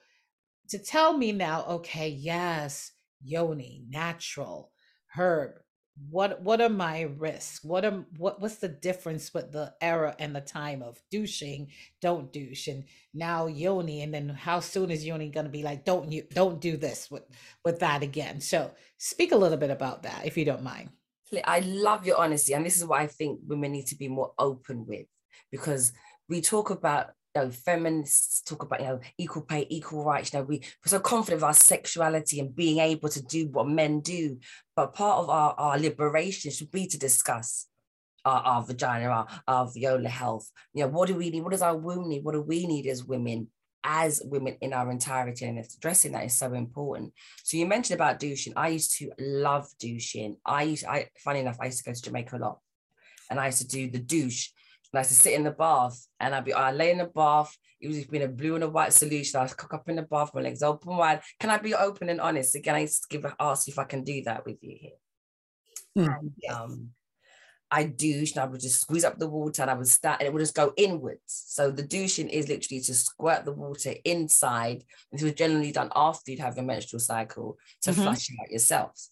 to 0.70 0.80
tell 0.80 1.16
me 1.16 1.32
now 1.32 1.66
okay 1.66 2.10
yes 2.10 2.92
yoni 3.22 3.84
natural 3.90 4.72
herb 5.16 5.63
what 6.10 6.42
what 6.42 6.60
are 6.60 6.70
my 6.70 7.02
risks? 7.02 7.64
What 7.64 7.86
am 7.86 8.08
what 8.18 8.42
what's 8.42 8.56
the 8.56 8.68
difference 8.68 9.34
with 9.34 9.52
the 9.52 9.74
era 9.80 10.16
and 10.18 10.36
the 10.36 10.42
time 10.42 10.82
of 10.82 11.00
douching 11.12 11.68
don't 12.02 12.34
douche 12.34 12.68
and 12.68 12.86
now 13.14 13.46
yoni 13.48 14.02
and 14.02 14.14
then 14.14 14.30
how 14.30 14.60
soon 14.60 14.90
is 14.90 15.06
yoni 15.06 15.30
going 15.30 15.46
to 15.46 15.52
be 15.52 15.64
like 15.64 15.86
don't 15.86 16.12
you 16.12 16.24
don't 16.34 16.60
do 16.60 16.78
this 16.78 17.12
with 17.12 17.24
with 17.64 17.80
that 17.80 18.02
again? 18.02 18.42
So 18.42 18.72
speak 18.98 19.32
a 19.32 19.38
little 19.38 19.58
bit 19.58 19.70
about 19.70 20.04
that 20.04 20.26
if 20.26 20.38
you 20.38 20.46
don't 20.46 20.64
mind. 20.64 20.90
I 21.46 21.60
love 21.60 22.06
your 22.06 22.20
honesty 22.20 22.54
and 22.54 22.64
this 22.64 22.78
is 22.78 22.86
what 22.86 23.02
i 23.02 23.08
think 23.08 23.40
women 23.48 23.72
need 23.72 23.88
to 23.88 23.96
be 23.96 24.08
more 24.08 24.34
open 24.38 24.86
with 24.86 25.08
because 25.52 25.92
we 26.30 26.42
talk 26.42 26.70
about 26.70 27.14
know, 27.42 27.50
feminists 27.50 28.42
talk 28.42 28.64
about 28.64 28.82
you 28.82 28.88
know 28.88 29.00
equal 29.18 29.42
pay, 29.42 29.66
equal 29.70 30.04
rights. 30.04 30.34
You 30.34 30.40
know, 30.40 30.46
we, 30.46 30.60
we're 30.60 30.90
so 30.90 31.00
confident 31.00 31.40
of 31.40 31.46
our 31.46 31.54
sexuality 31.54 32.40
and 32.40 32.56
being 32.56 32.80
able 32.80 33.10
to 33.10 33.22
do 33.22 33.48
what 33.48 33.68
men 33.68 34.02
do. 34.02 34.40
But 34.76 34.94
part 34.94 35.20
of 35.20 35.30
our, 35.30 35.54
our 35.58 35.80
liberation 35.80 36.52
should 36.52 36.72
be 36.72 36.88
to 36.88 36.98
discuss 36.98 37.68
our, 38.26 38.42
our 38.42 38.64
vagina, 38.64 39.08
our, 39.10 39.28
our 39.48 39.68
vulva 39.68 40.10
health. 40.10 40.50
You 40.74 40.84
know, 40.84 40.90
what 40.90 41.08
do 41.08 41.16
we 41.16 41.30
need? 41.30 41.42
What 41.42 41.52
does 41.52 41.62
our 41.62 41.78
womb 41.78 42.10
need? 42.10 42.24
What 42.24 42.34
do 42.34 42.42
we 42.42 42.66
need 42.66 42.88
as 42.88 43.04
women? 43.04 43.48
As 43.86 44.22
women 44.24 44.56
in 44.62 44.72
our 44.72 44.90
entirety, 44.90 45.44
and 45.44 45.60
addressing 45.60 46.14
that 46.14 46.24
is 46.24 46.34
so 46.34 46.54
important. 46.54 47.12
So 47.44 47.58
you 47.58 47.66
mentioned 47.66 47.96
about 47.96 48.18
douching. 48.18 48.54
I 48.56 48.70
used 48.70 48.98
to 49.00 49.12
love 49.20 49.68
douching. 49.78 50.38
I 50.46 50.64
used, 50.64 50.86
I 50.86 51.10
funny 51.18 51.42
enough, 51.42 51.58
I 51.60 51.66
used 51.66 51.80
to 51.80 51.84
go 51.84 51.94
to 51.94 52.02
Jamaica 52.02 52.38
a 52.38 52.40
lot, 52.40 52.60
and 53.30 53.42
I 53.42 53.48
used 53.48 53.58
to 53.58 53.68
do 53.68 53.90
the 53.90 54.00
douche 54.00 54.52
I 54.98 55.02
used 55.02 55.10
to 55.10 55.16
sit 55.16 55.34
in 55.34 55.44
the 55.44 55.52
bath 55.52 56.08
and 56.20 56.36
I'd 56.36 56.46
be, 56.46 56.54
I 56.54 56.72
lay 56.72 56.92
in 56.92 57.00
the 57.00 57.06
bath. 57.06 57.56
It 57.82 57.88
was 57.88 58.06
been 58.06 58.22
a 58.22 58.28
blue 58.28 58.56
and 58.56 58.64
a 58.64 58.70
white 58.70 58.94
solution. 58.94 59.40
I 59.40 59.44
was 59.44 59.54
cook 59.54 59.74
up 59.74 59.90
in 59.90 59.96
the 59.96 60.04
bath, 60.04 60.32
my 60.34 60.42
legs 60.42 60.64
open 60.64 60.96
wide. 60.96 61.22
Can 61.40 61.50
I 61.50 61.58
be 61.58 61.74
open 61.74 62.10
and 62.10 62.22
honest? 62.22 62.56
Again, 62.56 62.76
I 62.76 62.80
used 62.80 63.04
to 63.04 63.18
give 63.18 63.32
ask 63.40 63.68
if 63.68 63.80
I 63.80 63.84
can 63.84 64.04
do 64.04 64.22
that 64.24 64.46
with 64.46 64.58
you 64.62 64.78
here. 64.80 64.92
Mm. 65.98 66.18
And, 66.20 66.56
um, 66.56 66.90
I 67.72 67.86
douche 67.86 68.34
and 68.34 68.42
I 68.42 68.46
would 68.46 68.62
just 68.62 68.82
squeeze 68.82 69.04
up 69.04 69.18
the 69.18 69.28
water 69.28 69.64
and 69.64 69.72
I 69.72 69.74
would 69.74 69.88
start 69.88 70.20
and 70.20 70.28
it 70.28 70.34
would 70.34 70.42
just 70.42 70.54
go 70.54 70.74
inwards. 70.78 71.22
So 71.26 71.72
the 71.72 71.82
douching 71.82 72.30
is 72.30 72.48
literally 72.48 72.82
to 72.82 72.94
squirt 72.94 73.46
the 73.46 73.52
water 73.52 73.96
inside. 74.06 74.84
This 75.12 75.24
was 75.24 75.34
generally 75.34 75.72
done 75.72 75.90
after 75.96 76.30
you'd 76.30 76.40
have 76.40 76.56
your 76.56 76.66
menstrual 76.66 77.00
cycle 77.00 77.58
to 77.82 77.92
mm-hmm. 77.92 78.04
flush 78.04 78.30
out 78.40 78.52
yourselves. 78.52 79.10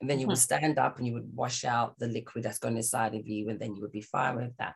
And 0.00 0.10
then 0.10 0.18
you 0.18 0.24
mm-hmm. 0.24 0.32
would 0.32 0.38
stand 0.38 0.78
up 0.78 0.98
and 0.98 1.06
you 1.06 1.14
would 1.14 1.34
wash 1.34 1.64
out 1.64 1.98
the 1.98 2.08
liquid 2.08 2.44
that's 2.44 2.58
gone 2.58 2.76
inside 2.76 3.14
of 3.14 3.26
you, 3.26 3.48
and 3.48 3.58
then 3.58 3.74
you 3.74 3.80
would 3.80 3.92
be 3.92 4.02
fine 4.02 4.36
with 4.36 4.54
that. 4.58 4.74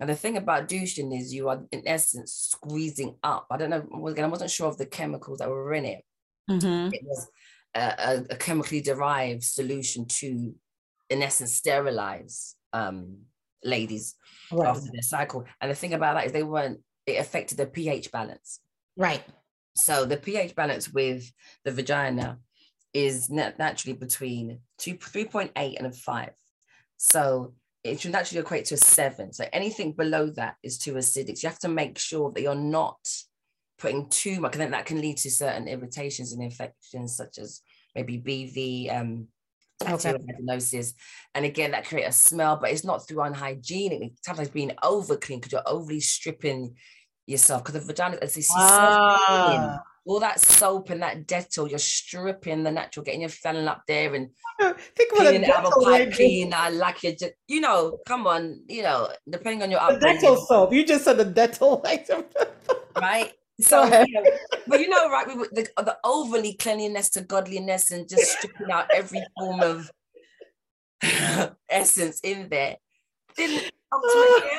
And 0.00 0.08
the 0.08 0.16
thing 0.16 0.38
about 0.38 0.66
douching 0.66 1.12
is 1.12 1.34
you 1.34 1.50
are 1.50 1.62
in 1.70 1.82
essence 1.86 2.32
squeezing 2.32 3.16
up. 3.22 3.46
I 3.50 3.58
don't 3.58 3.70
know, 3.70 4.06
again, 4.06 4.24
I 4.24 4.28
wasn't 4.28 4.50
sure 4.50 4.66
of 4.66 4.78
the 4.78 4.86
chemicals 4.86 5.38
that 5.38 5.48
were 5.50 5.74
in 5.74 5.84
it. 5.84 6.04
Mm-hmm. 6.50 6.94
It 6.94 7.02
was 7.04 7.28
a, 7.74 8.24
a, 8.30 8.36
chemically 8.36 8.80
derived 8.80 9.42
solution 9.42 10.06
to, 10.06 10.54
in 11.10 11.22
essence, 11.22 11.54
sterilize 11.54 12.56
um, 12.72 13.18
ladies 13.62 14.14
right. 14.50 14.68
after 14.68 14.90
their 14.90 15.02
cycle. 15.02 15.44
And 15.60 15.70
the 15.70 15.74
thing 15.74 15.92
about 15.92 16.14
that 16.14 16.26
is 16.26 16.32
they 16.32 16.42
weren't, 16.42 16.80
it 17.06 17.20
affected 17.20 17.58
the 17.58 17.66
pH 17.66 18.10
balance. 18.10 18.60
Right. 18.96 19.22
So 19.76 20.06
the 20.06 20.16
pH 20.16 20.54
balance 20.54 20.90
with 20.90 21.30
the 21.64 21.72
vagina 21.72 22.38
is 22.94 23.28
naturally 23.30 23.96
between 23.96 24.60
two, 24.78 24.94
3.8 24.94 25.76
and 25.76 25.86
a 25.86 25.92
5. 25.92 26.30
So 26.96 27.54
it 27.82 28.00
should 28.00 28.14
actually 28.14 28.40
equate 28.40 28.66
to 28.66 28.74
a 28.74 28.78
seven. 28.78 29.32
So 29.32 29.44
anything 29.52 29.92
below 29.92 30.26
that 30.30 30.56
is 30.62 30.78
too 30.78 30.94
acidic. 30.94 31.38
So 31.38 31.46
you 31.46 31.50
have 31.50 31.58
to 31.60 31.68
make 31.68 31.98
sure 31.98 32.30
that 32.32 32.42
you're 32.42 32.54
not 32.54 32.98
putting 33.78 34.08
too 34.08 34.40
much, 34.40 34.52
and 34.52 34.60
then 34.60 34.72
that 34.72 34.86
can 34.86 35.00
lead 35.00 35.16
to 35.18 35.30
certain 35.30 35.66
irritations 35.66 36.32
and 36.32 36.42
infections, 36.42 37.16
such 37.16 37.38
as 37.38 37.62
maybe 37.94 38.18
BV, 38.18 38.94
um, 38.94 39.28
okay. 39.88 40.14
And 41.34 41.44
again, 41.44 41.70
that 41.70 41.86
create 41.86 42.04
a 42.04 42.12
smell, 42.12 42.56
but 42.56 42.70
it's 42.70 42.84
not 42.84 43.06
through 43.08 43.22
unhygienic. 43.22 44.12
Sometimes 44.22 44.50
being 44.50 44.72
over 44.82 45.16
clean 45.16 45.38
because 45.38 45.52
you're 45.52 45.62
overly 45.66 46.00
stripping 46.00 46.74
yourself. 47.26 47.64
Because 47.64 47.80
the 47.80 47.86
vagina, 47.86 48.18
as 48.20 48.34
they 48.34 48.42
see, 48.42 48.52
ah 48.56 49.80
all 50.06 50.20
that 50.20 50.40
soap 50.40 50.90
and 50.90 51.02
that 51.02 51.26
Dettol, 51.26 51.68
you're 51.68 51.78
stripping 51.78 52.62
the 52.62 52.70
natural, 52.70 53.04
getting 53.04 53.20
your 53.20 53.30
felon 53.30 53.68
up 53.68 53.82
there 53.86 54.14
and 54.14 54.30
think 54.94 55.12
about 55.12 55.26
out 55.26 55.66
a 55.66 55.84
pipe 55.84 56.12
cleaner, 56.12 56.70
like 56.72 57.02
you 57.02 57.14
just, 57.14 57.32
you 57.48 57.60
know, 57.60 57.98
come 58.06 58.26
on, 58.26 58.62
you 58.68 58.82
know, 58.82 59.08
depending 59.28 59.62
on 59.62 59.70
your 59.70 59.80
the 59.80 59.98
Dettol 60.04 60.38
soap. 60.46 60.72
You 60.72 60.84
just 60.86 61.04
said 61.04 61.18
the 61.18 61.24
Dettol 61.24 61.84
item, 61.86 62.24
right? 63.00 63.32
So, 63.60 63.84
you 63.84 64.14
know, 64.14 64.24
but 64.66 64.80
you 64.80 64.88
know, 64.88 65.10
right, 65.10 65.26
we, 65.26 65.34
the, 65.52 65.68
the 65.76 65.98
overly 66.02 66.54
cleanliness 66.54 67.10
to 67.10 67.20
godliness 67.20 67.90
and 67.90 68.08
just 68.08 68.32
stripping 68.38 68.70
out 68.70 68.90
every 68.94 69.22
form 69.38 69.60
of 69.60 69.90
essence 71.68 72.20
in 72.20 72.48
there 72.48 72.76
didn't 73.36 73.70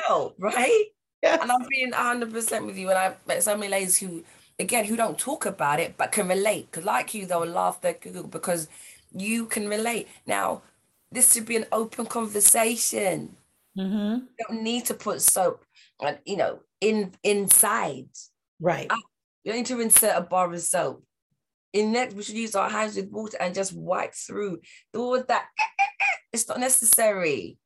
help, 0.08 0.36
right? 0.40 0.86
Yeah. 1.24 1.38
And 1.42 1.52
I'm 1.52 1.68
being 1.70 1.92
100% 1.92 2.66
with 2.66 2.78
you. 2.78 2.90
And 2.90 2.98
I've 2.98 3.28
met 3.28 3.44
so 3.44 3.56
many 3.56 3.72
ladies 3.72 3.98
who 3.98 4.24
again 4.60 4.86
who 4.86 4.96
don't 4.96 5.18
talk 5.18 5.46
about 5.46 5.80
it 5.80 5.96
but 5.98 6.12
can 6.12 6.28
relate. 6.28 6.70
Because 6.72 6.86
like 6.86 7.14
you 7.14 7.26
they'll 7.26 7.46
laugh 7.46 7.82
their 7.82 7.94
Google 7.94 8.28
because 8.28 8.68
you 9.14 9.46
can 9.46 9.68
relate. 9.68 10.08
Now 10.26 10.62
this 11.12 11.34
should 11.34 11.46
be 11.46 11.58
an 11.58 11.66
open 11.72 12.06
conversation. 12.06 13.36
Mm-hmm. 13.78 14.26
you 14.38 14.46
don't 14.50 14.64
need 14.64 14.84
to 14.88 14.94
put 14.94 15.22
soap 15.22 15.64
and 16.02 16.18
you 16.26 16.38
know 16.38 16.60
in 16.82 17.14
inside. 17.24 18.10
Right. 18.60 18.88
Ah, 18.90 18.98
you 19.44 19.52
don't 19.52 19.60
need 19.60 19.68
to 19.68 19.80
insert 19.80 20.18
a 20.18 20.22
bar 20.22 20.52
of 20.54 20.62
soap. 20.62 21.04
In 21.74 21.94
next 21.94 22.16
we 22.16 22.24
should 22.24 22.36
use 22.36 22.56
our 22.56 22.70
hands 22.70 22.96
with 22.96 23.10
water 23.10 23.38
and 23.40 23.56
just 23.56 23.74
wipe 23.74 24.14
through. 24.14 24.60
All 24.94 25.24
that 25.24 25.46
it's 26.34 26.48
not 26.48 26.60
necessary. 26.60 27.58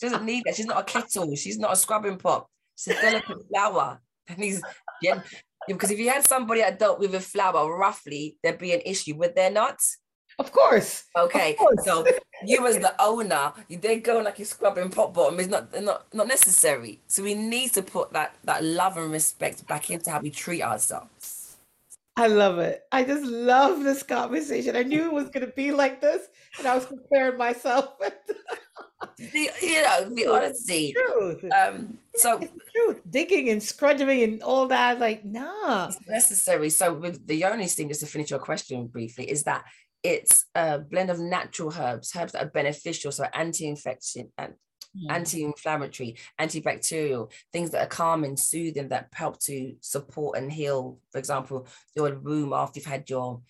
She 0.00 0.08
doesn't 0.08 0.24
need 0.24 0.44
that. 0.46 0.56
She's 0.56 0.66
not 0.66 0.80
a 0.80 0.84
kettle. 0.84 1.34
She's 1.36 1.58
not 1.58 1.72
a 1.72 1.76
scrubbing 1.76 2.18
pot. 2.18 2.46
She's 2.76 2.96
a 2.96 3.00
delicate 3.00 3.48
flower. 3.48 4.00
That 4.28 4.38
needs 4.38 4.62
because 5.68 5.90
if 5.90 5.98
you 5.98 6.10
had 6.10 6.26
somebody 6.26 6.60
that 6.60 6.78
dealt 6.78 6.98
with 6.98 7.14
a 7.14 7.20
flower 7.20 7.76
roughly, 7.76 8.36
there'd 8.42 8.58
be 8.58 8.72
an 8.72 8.82
issue, 8.84 9.14
would 9.16 9.34
there 9.34 9.50
not? 9.50 9.80
Of 10.38 10.50
course. 10.52 11.04
Okay. 11.16 11.52
Of 11.52 11.58
course. 11.58 11.84
So 11.84 12.06
you 12.44 12.66
as 12.66 12.78
the 12.78 12.94
owner, 13.00 13.52
you 13.68 13.76
then 13.76 14.00
go 14.00 14.18
like 14.20 14.38
you're 14.38 14.46
scrubbing 14.46 14.90
pot 14.90 15.14
bottom 15.14 15.38
is 15.38 15.48
not 15.48 15.68
not 15.82 16.06
not 16.12 16.26
necessary. 16.26 17.00
So 17.06 17.22
we 17.22 17.34
need 17.34 17.72
to 17.74 17.82
put 17.82 18.12
that 18.12 18.34
that 18.44 18.64
love 18.64 18.96
and 18.96 19.12
respect 19.12 19.66
back 19.66 19.90
into 19.90 20.10
how 20.10 20.20
we 20.20 20.30
treat 20.30 20.62
ourselves. 20.62 21.56
I 22.16 22.26
love 22.26 22.58
it. 22.58 22.82
I 22.92 23.04
just 23.04 23.24
love 23.24 23.84
this 23.84 24.02
conversation. 24.02 24.76
I 24.76 24.82
knew 24.82 25.06
it 25.06 25.12
was 25.12 25.30
going 25.30 25.46
to 25.46 25.52
be 25.52 25.72
like 25.72 26.00
this, 26.00 26.26
and 26.58 26.66
I 26.66 26.74
was 26.74 26.84
preparing 26.84 27.38
myself. 27.38 27.94
the 29.16 29.50
you 29.60 29.82
know 29.82 30.14
the 30.14 30.26
honesty. 30.26 30.92
Truth. 30.92 31.44
Um, 31.52 31.98
so 32.14 32.38
truth, 32.38 33.00
digging 33.08 33.48
and 33.50 33.62
scrunching 33.62 34.22
and 34.22 34.42
all 34.42 34.66
that, 34.68 34.98
like 34.98 35.24
nah, 35.24 35.88
it's 35.88 35.98
necessary. 36.08 36.70
So 36.70 36.92
with 36.94 37.26
the 37.26 37.44
only 37.44 37.66
thing, 37.66 37.88
just 37.88 38.00
to 38.00 38.06
finish 38.06 38.30
your 38.30 38.38
question 38.38 38.86
briefly, 38.86 39.30
is 39.30 39.44
that 39.44 39.64
it's 40.02 40.46
a 40.54 40.78
blend 40.78 41.10
of 41.10 41.20
natural 41.20 41.72
herbs, 41.78 42.12
herbs 42.16 42.32
that 42.32 42.44
are 42.44 42.50
beneficial, 42.50 43.12
so 43.12 43.24
anti-infection 43.32 44.32
and 44.36 44.54
mm. 44.96 45.10
anti-inflammatory, 45.10 46.16
antibacterial, 46.40 47.30
things 47.52 47.70
that 47.70 47.84
are 47.84 47.88
calming, 47.88 48.36
soothing, 48.36 48.88
that 48.88 49.08
help 49.12 49.38
to 49.40 49.74
support 49.80 50.38
and 50.38 50.50
heal. 50.52 50.98
For 51.12 51.18
example, 51.18 51.68
your 51.94 52.18
womb 52.18 52.52
after 52.52 52.80
you've 52.80 52.86
had 52.86 53.08
your 53.08 53.42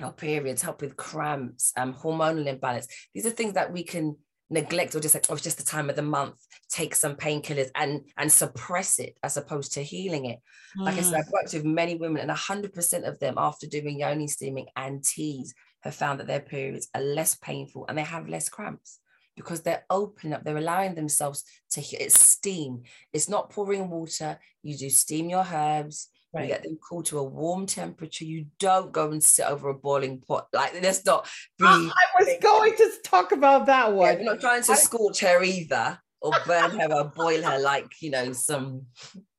your 0.00 0.12
periods, 0.12 0.62
help 0.62 0.80
with 0.80 0.96
cramps, 0.96 1.72
um, 1.76 1.94
hormonal 1.94 2.46
imbalance. 2.46 2.88
These 3.14 3.26
are 3.26 3.30
things 3.30 3.54
that 3.54 3.72
we 3.72 3.84
can 3.84 4.16
neglect 4.50 4.94
or 4.94 5.00
just 5.00 5.14
like, 5.14 5.26
oh, 5.28 5.34
it's 5.34 5.42
just 5.42 5.58
the 5.58 5.64
time 5.64 5.90
of 5.90 5.96
the 5.96 6.02
month, 6.02 6.36
take 6.68 6.94
some 6.94 7.16
painkillers 7.16 7.70
and 7.74 8.02
and 8.16 8.30
suppress 8.30 8.98
it 8.98 9.16
as 9.22 9.36
opposed 9.36 9.72
to 9.72 9.82
healing 9.82 10.26
it. 10.26 10.40
Mm. 10.78 10.84
Like 10.84 10.98
I 10.98 11.00
said, 11.02 11.14
I've 11.14 11.26
mm. 11.26 11.32
worked 11.32 11.54
with 11.54 11.64
many 11.64 11.96
women, 11.96 12.22
and 12.22 12.30
100% 12.30 13.08
of 13.08 13.18
them, 13.18 13.34
after 13.36 13.66
doing 13.66 14.00
yoni 14.00 14.28
steaming 14.28 14.66
and 14.76 15.02
teas, 15.02 15.54
have 15.82 15.94
found 15.94 16.20
that 16.20 16.26
their 16.26 16.40
periods 16.40 16.88
are 16.94 17.02
less 17.02 17.34
painful 17.34 17.86
and 17.88 17.98
they 17.98 18.02
have 18.02 18.28
less 18.28 18.48
cramps 18.48 19.00
because 19.36 19.62
they're 19.62 19.84
opening 19.90 20.32
up, 20.32 20.44
they're 20.44 20.56
allowing 20.56 20.94
themselves 20.94 21.44
to. 21.70 21.80
It's 21.80 22.18
steam, 22.20 22.82
it's 23.12 23.28
not 23.28 23.50
pouring 23.50 23.90
water. 23.90 24.38
You 24.62 24.76
do 24.76 24.90
steam 24.90 25.28
your 25.28 25.46
herbs, 25.52 26.08
Right. 26.34 26.42
You 26.42 26.48
get 26.48 26.64
them 26.64 26.78
cool 26.86 27.02
to 27.04 27.18
a 27.18 27.22
warm 27.22 27.66
temperature. 27.66 28.24
You 28.24 28.46
don't 28.58 28.90
go 28.90 29.12
and 29.12 29.22
sit 29.22 29.46
over 29.46 29.68
a 29.68 29.74
boiling 29.74 30.20
pot. 30.20 30.48
Like 30.52 30.74
let's 30.82 31.04
not 31.04 31.28
be. 31.58 31.64
I, 31.64 31.90
I 32.18 32.24
was 32.24 32.28
going 32.42 32.76
to 32.76 32.90
talk 33.04 33.30
about 33.30 33.66
that 33.66 33.92
one. 33.92 34.14
Yeah, 34.14 34.22
you're 34.22 34.32
not 34.32 34.40
trying 34.40 34.62
to 34.64 34.72
I, 34.72 34.76
scorch 34.76 35.20
her 35.20 35.42
either 35.44 35.98
or 36.20 36.32
burn 36.46 36.80
her 36.80 36.92
or 36.92 37.04
boil 37.04 37.42
her 37.42 37.60
like 37.60 38.02
you 38.02 38.10
know 38.10 38.32
some. 38.32 38.86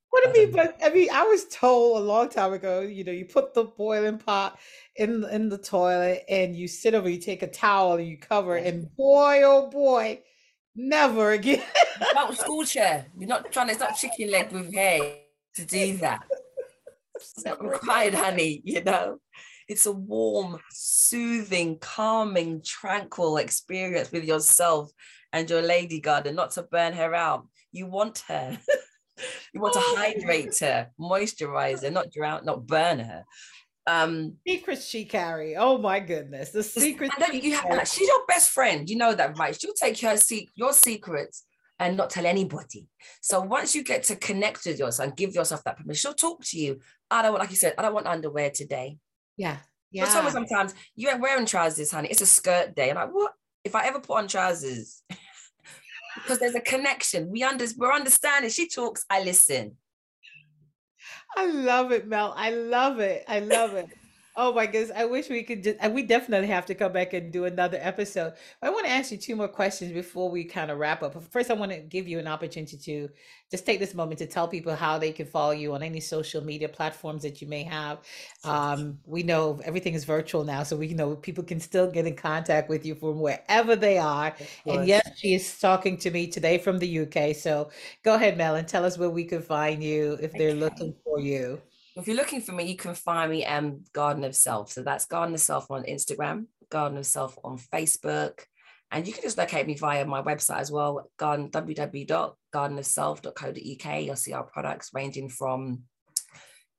What 0.10 0.34
do 0.34 0.40
you 0.40 0.48
mean? 0.48 0.56
But 0.56 0.80
I 0.82 0.90
mean, 0.92 1.10
I 1.12 1.24
was 1.24 1.46
told 1.50 1.98
a 1.98 2.06
long 2.06 2.30
time 2.30 2.54
ago. 2.54 2.80
You 2.80 3.04
know, 3.04 3.12
you 3.12 3.26
put 3.26 3.54
the 3.54 3.66
boiling 3.66 4.18
pot 4.18 4.58
in 4.96 5.26
in 5.26 5.50
the 5.50 5.58
toilet 5.58 6.24
and 6.30 6.56
you 6.56 6.70
sit 6.70 6.94
over. 6.94 7.10
You 7.10 7.20
take 7.20 7.44
a 7.44 7.48
towel 7.48 7.98
and 7.98 8.08
you 8.08 8.18
cover 8.18 8.56
it, 8.56 8.74
and 8.74 8.96
boy, 8.96 9.42
oh 9.44 9.70
boy, 9.70 10.22
never 10.78 11.32
again. 11.34 11.62
not 12.14 12.38
school 12.38 12.64
chair. 12.64 13.08
You're 13.20 13.28
not 13.28 13.52
trying. 13.52 13.70
It's 13.70 13.82
not 13.82 13.98
chicken 13.98 14.32
leg 14.32 14.54
with 14.54 14.74
hair 14.74 15.16
to 15.56 15.66
do 15.66 15.98
that. 15.98 16.24
Required, 17.60 18.14
honey. 18.14 18.62
You 18.64 18.84
know. 18.84 19.18
It's 19.68 19.88
a 19.88 19.92
warm, 19.92 20.60
soothing, 20.70 21.80
calming, 21.80 22.62
tranquil 22.64 23.38
experience 23.38 24.12
with 24.12 24.24
yourself 24.24 24.92
and 25.34 25.50
your 25.50 25.64
lady 25.64 26.00
garden, 26.00 26.36
not 26.36 26.52
to 26.52 26.64
burn 26.64 26.94
her 26.94 27.16
out. 27.16 27.48
You 27.72 27.88
want 27.88 28.24
her. 28.28 28.60
you 29.54 29.60
want 29.60 29.74
to 29.74 29.80
oh. 29.82 29.96
hydrate 29.98 30.58
her, 30.60 30.92
moisturize 31.00 31.82
her, 31.82 31.90
not 31.90 32.12
drown, 32.12 32.46
not 32.46 32.68
burn 32.68 33.00
her. 33.00 33.24
Um, 33.88 34.36
secrets 34.48 34.86
she 34.86 35.06
carry. 35.06 35.56
Oh 35.56 35.78
my 35.78 36.00
goodness, 36.00 36.52
the 36.52 36.64
secrets. 36.64 37.16
She 37.32 37.50
you 37.50 37.56
have, 37.56 37.88
she's 37.88 38.08
your 38.08 38.26
best 38.28 38.52
friend. 38.52 38.90
You 38.90 38.98
know 38.98 39.14
that, 39.14 39.38
right? 39.38 39.60
She'll 39.60 39.74
take 39.74 40.00
her 40.02 40.18
se- 40.18 40.50
your 40.56 40.74
secrets 40.74 41.44
and 41.80 41.98
not 41.98 42.10
tell 42.10 42.26
anybody. 42.26 42.88
So 43.22 43.42
once 43.42 43.76
you 43.76 43.84
get 43.84 44.04
to 44.04 44.16
connect 44.16 44.66
with 44.66 44.80
yourself 44.80 45.10
and 45.10 45.18
give 45.18 45.34
yourself 45.34 45.64
that 45.64 45.78
permission, 45.78 46.00
she'll 46.00 46.14
talk 46.14 46.44
to 46.46 46.60
you. 46.60 46.80
I 47.12 47.22
don't 47.22 47.32
want, 47.32 47.42
like 47.42 47.50
you 47.50 47.58
said, 47.58 47.74
I 47.78 47.82
don't 47.82 47.94
want 47.94 48.08
underwear 48.08 48.50
today. 48.50 48.98
Yeah. 49.38 49.58
Yeah. 49.92 50.06
Sometimes 50.06 50.74
you 50.96 51.10
ain't 51.10 51.22
wearing 51.22 51.46
trousers, 51.46 51.92
honey. 51.92 52.10
It's 52.10 52.22
a 52.22 52.26
skirt 52.26 52.76
day. 52.76 52.90
I'm 52.90 52.96
like, 52.96 53.14
what? 53.14 53.34
If 53.64 53.76
I 53.76 53.88
ever 53.88 54.00
put 54.00 54.18
on 54.18 54.28
trousers, 54.28 55.04
because 56.16 56.40
there's 56.40 56.56
a 56.56 56.62
connection. 56.62 57.30
We 57.30 57.44
under 57.44 57.66
we're 57.78 57.94
understanding. 57.94 58.50
She 58.50 58.68
talks, 58.68 59.06
I 59.10 59.24
listen. 59.24 59.78
I 61.38 61.46
love 61.48 61.92
it, 61.92 62.08
Mel. 62.08 62.34
I 62.36 62.52
love 62.52 63.00
it. 63.00 63.26
I 63.28 63.40
love 63.40 63.76
it. 63.76 63.90
Oh 64.38 64.52
my 64.52 64.66
goodness. 64.66 64.92
I 64.94 65.06
wish 65.06 65.30
we 65.30 65.44
could 65.44 65.64
just, 65.64 65.92
we 65.92 66.04
definitely 66.04 66.50
have 66.50 66.66
to 66.66 66.76
come 66.76 66.92
back 66.92 67.14
and 67.14 67.32
do 67.32 67.46
another 67.46 67.78
episode. 67.80 68.34
I 68.62 68.70
want 68.70 68.86
to 68.86 68.92
ask 68.92 69.10
you 69.10 69.18
two 69.18 69.34
more 69.34 69.48
questions 69.48 69.94
before 69.94 70.30
we 70.30 70.44
kind 70.44 70.70
of 70.70 70.78
wrap 70.78 71.04
up. 71.04 71.24
First, 71.32 71.50
I 71.50 71.54
want 71.54 71.72
to 71.72 71.80
give 71.80 72.06
you 72.06 72.20
an 72.20 72.28
opportunity 72.28 72.76
to 72.78 73.10
just 73.50 73.66
take 73.66 73.80
this 73.80 73.94
moment 73.94 74.20
to 74.20 74.26
tell 74.26 74.50
people 74.50 74.76
how 74.76 74.98
they 74.98 75.14
can 75.14 75.26
follow 75.26 75.52
you 75.52 75.74
on 75.74 75.82
any 75.82 76.02
social 76.02 76.44
media 76.44 76.68
platforms 76.68 77.24
that 77.24 77.42
you 77.42 77.48
may 77.48 77.64
have. 77.64 78.00
Um, 78.44 79.00
we 79.06 79.24
know 79.24 79.62
everything 79.64 79.94
is 79.94 80.04
virtual 80.04 80.44
now, 80.44 80.64
so 80.64 80.76
we 80.76 80.90
know 80.90 81.16
people 81.16 81.44
can 81.44 81.62
still 81.62 81.90
get 81.90 82.06
in 82.06 82.16
contact 82.18 82.68
with 82.68 82.86
you 82.86 82.96
from 82.96 83.22
wherever 83.22 83.78
they 83.78 83.98
are. 83.98 84.36
And 84.68 84.86
yes, 84.86 85.10
she 85.16 85.34
is 85.36 85.58
talking 85.60 85.96
to 86.00 86.12
me 86.12 86.28
today 86.28 86.58
from 86.58 86.80
the 86.80 87.00
UK. 87.00 87.34
So 87.34 87.70
go 88.04 88.16
ahead, 88.16 88.38
Mel, 88.38 88.56
and 88.56 88.68
tell 88.68 88.84
us 88.84 88.98
where 88.98 89.10
we 89.10 89.24
can 89.24 89.42
find 89.42 89.82
you 89.82 90.18
if 90.22 90.34
they're 90.34 90.50
okay. 90.50 90.60
looking 90.60 90.94
for 91.06 91.22
you. 91.22 91.62
If 91.96 92.08
you're 92.08 92.18
looking 92.18 92.42
for 92.42 92.52
me, 92.52 92.66
you 92.66 92.76
can 92.76 92.94
find 92.94 93.32
me 93.32 93.46
um 93.46 93.84
Garden 93.94 94.24
of 94.24 94.36
Self. 94.36 94.72
So 94.72 94.84
that's 94.84 95.06
Garden 95.06 95.34
of 95.34 95.40
Self 95.40 95.72
on 95.72 95.84
Instagram, 95.84 96.48
Garden 96.70 96.98
of 96.98 97.06
Self 97.06 97.38
on 97.44 97.58
Facebook. 97.58 98.42
And 98.92 99.08
you 99.08 99.14
can 99.14 99.24
just 99.24 99.38
locate 99.38 99.68
me 99.68 99.76
via 99.76 100.06
my 100.06 100.22
website 100.22 100.60
as 100.60 100.72
well, 100.72 101.10
garden, 101.18 101.50
www.gardenofself.co.uk. 101.50 104.04
You'll 104.04 104.16
see 104.16 104.34
our 104.34 104.44
products 104.44 104.92
ranging 104.94 105.28
from 105.28 105.82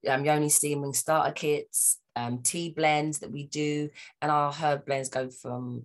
um, 0.09 0.25
yoni 0.25 0.49
steaming 0.49 0.95
starter 0.95 1.33
kits, 1.33 1.99
um, 2.15 2.43
tea 2.43 2.71
blends 2.71 3.19
that 3.21 3.33
we 3.33 3.47
do, 3.47 3.89
and 4.23 4.31
our 4.31 4.53
herb 4.53 4.87
blends 4.87 5.09
go 5.09 5.31
from 5.31 5.85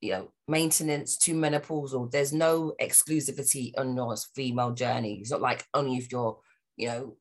you 0.00 0.12
know 0.12 0.32
maintenance 0.48 1.16
to 1.18 1.34
menopausal. 1.34 2.10
There's 2.10 2.32
no 2.32 2.74
exclusivity 2.80 3.72
on 3.78 3.94
your 3.96 4.16
female 4.34 4.72
journey. 4.72 5.18
It's 5.20 5.30
not 5.30 5.40
like 5.40 5.64
only 5.72 5.96
if 5.96 6.10
you're 6.10 6.38
you 6.76 6.88
know 6.88 7.16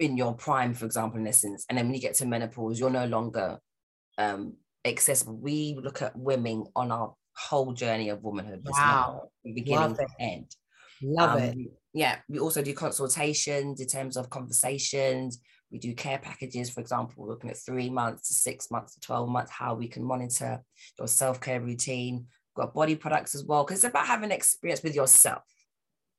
in 0.00 0.16
your 0.16 0.34
prime, 0.34 0.74
for 0.74 0.86
example, 0.86 1.18
in 1.20 1.26
essence, 1.26 1.64
and 1.68 1.76
then 1.76 1.86
when 1.86 1.94
you 1.94 2.00
get 2.00 2.14
to 2.14 2.26
menopause, 2.26 2.78
you're 2.78 2.90
no 2.90 3.06
longer 3.06 3.58
um, 4.18 4.54
accessible. 4.84 5.36
We 5.36 5.78
look 5.82 6.02
at 6.02 6.16
women 6.16 6.66
on 6.74 6.90
our 6.90 7.14
whole 7.36 7.72
journey 7.72 8.08
of 8.08 8.22
womanhood. 8.22 8.62
Wow. 8.64 9.30
Beginning 9.44 9.80
Love 9.80 9.98
to 9.98 10.06
end. 10.18 10.56
Love 11.02 11.36
um, 11.36 11.42
it. 11.42 11.56
Yeah. 11.92 12.16
We 12.28 12.38
also 12.38 12.62
do 12.62 12.74
consultations 12.74 13.80
in 13.80 13.86
terms 13.86 14.16
of 14.16 14.30
conversations. 14.30 15.40
We 15.70 15.78
do 15.78 15.94
care 15.94 16.18
packages, 16.18 16.70
for 16.70 16.80
example, 16.80 17.26
looking 17.26 17.50
at 17.50 17.58
three 17.58 17.90
months 17.90 18.28
to 18.28 18.34
six 18.34 18.70
months 18.70 18.94
to 18.94 19.00
12 19.00 19.28
months, 19.28 19.50
how 19.50 19.74
we 19.74 19.88
can 19.88 20.04
monitor 20.04 20.62
your 20.98 21.08
self-care 21.08 21.60
routine. 21.60 22.26
We've 22.56 22.64
got 22.64 22.74
body 22.74 22.94
products 22.94 23.34
as 23.34 23.44
well, 23.44 23.64
because 23.64 23.78
it's 23.78 23.90
about 23.90 24.06
having 24.06 24.30
experience 24.30 24.82
with 24.82 24.94
yourself. 24.94 25.42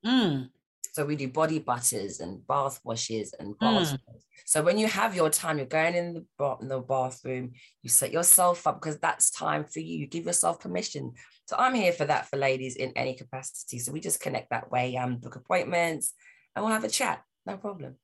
Mm. 0.06 0.50
So 0.98 1.06
we 1.06 1.16
do 1.16 1.28
body 1.28 1.60
butters 1.60 2.22
and 2.22 2.46
bath 2.48 2.80
washes 2.84 3.32
and 3.40 3.56
bath. 3.60 3.94
Mm. 3.94 4.00
So 4.46 4.64
when 4.64 4.80
you 4.80 4.88
have 4.88 5.16
your 5.16 5.30
time, 5.30 5.58
you're 5.58 5.68
going 5.68 5.94
in 5.94 6.26
the, 6.40 6.58
in 6.60 6.70
the 6.70 6.80
bathroom, 6.80 7.52
you 7.84 7.90
set 7.92 8.12
yourself 8.12 8.66
up 8.66 8.82
because 8.82 8.98
that's 8.98 9.30
time 9.30 9.64
for 9.64 9.80
you. 9.80 9.96
You 10.00 10.08
give 10.08 10.26
yourself 10.26 10.60
permission. 10.60 11.14
So 11.46 11.56
I'm 11.56 11.76
here 11.76 11.92
for 11.92 12.06
that 12.06 12.28
for 12.28 12.38
ladies 12.38 12.78
in 12.78 12.94
any 12.96 13.14
capacity. 13.14 13.78
So 13.78 13.92
we 13.92 14.00
just 14.00 14.22
connect 14.22 14.50
that 14.50 14.72
way, 14.72 14.98
um, 14.98 15.18
book 15.18 15.36
appointments, 15.36 16.16
and 16.56 16.66
we'll 16.66 16.74
have 16.74 16.84
a 16.84 16.90
chat. 16.90 17.22
No 17.46 17.58
problem. 17.58 17.98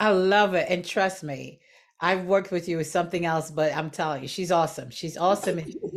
I 0.00 0.12
love 0.12 0.54
it. 0.54 0.68
And 0.70 0.82
trust 0.82 1.22
me, 1.22 1.60
I've 2.00 2.24
worked 2.24 2.50
with 2.50 2.66
you 2.66 2.78
with 2.78 2.86
something 2.86 3.26
else, 3.26 3.50
but 3.50 3.76
I'm 3.76 3.90
telling 3.90 4.22
you, 4.22 4.28
she's 4.28 4.50
awesome. 4.50 4.88
She's 4.88 5.18
awesome. 5.18 5.58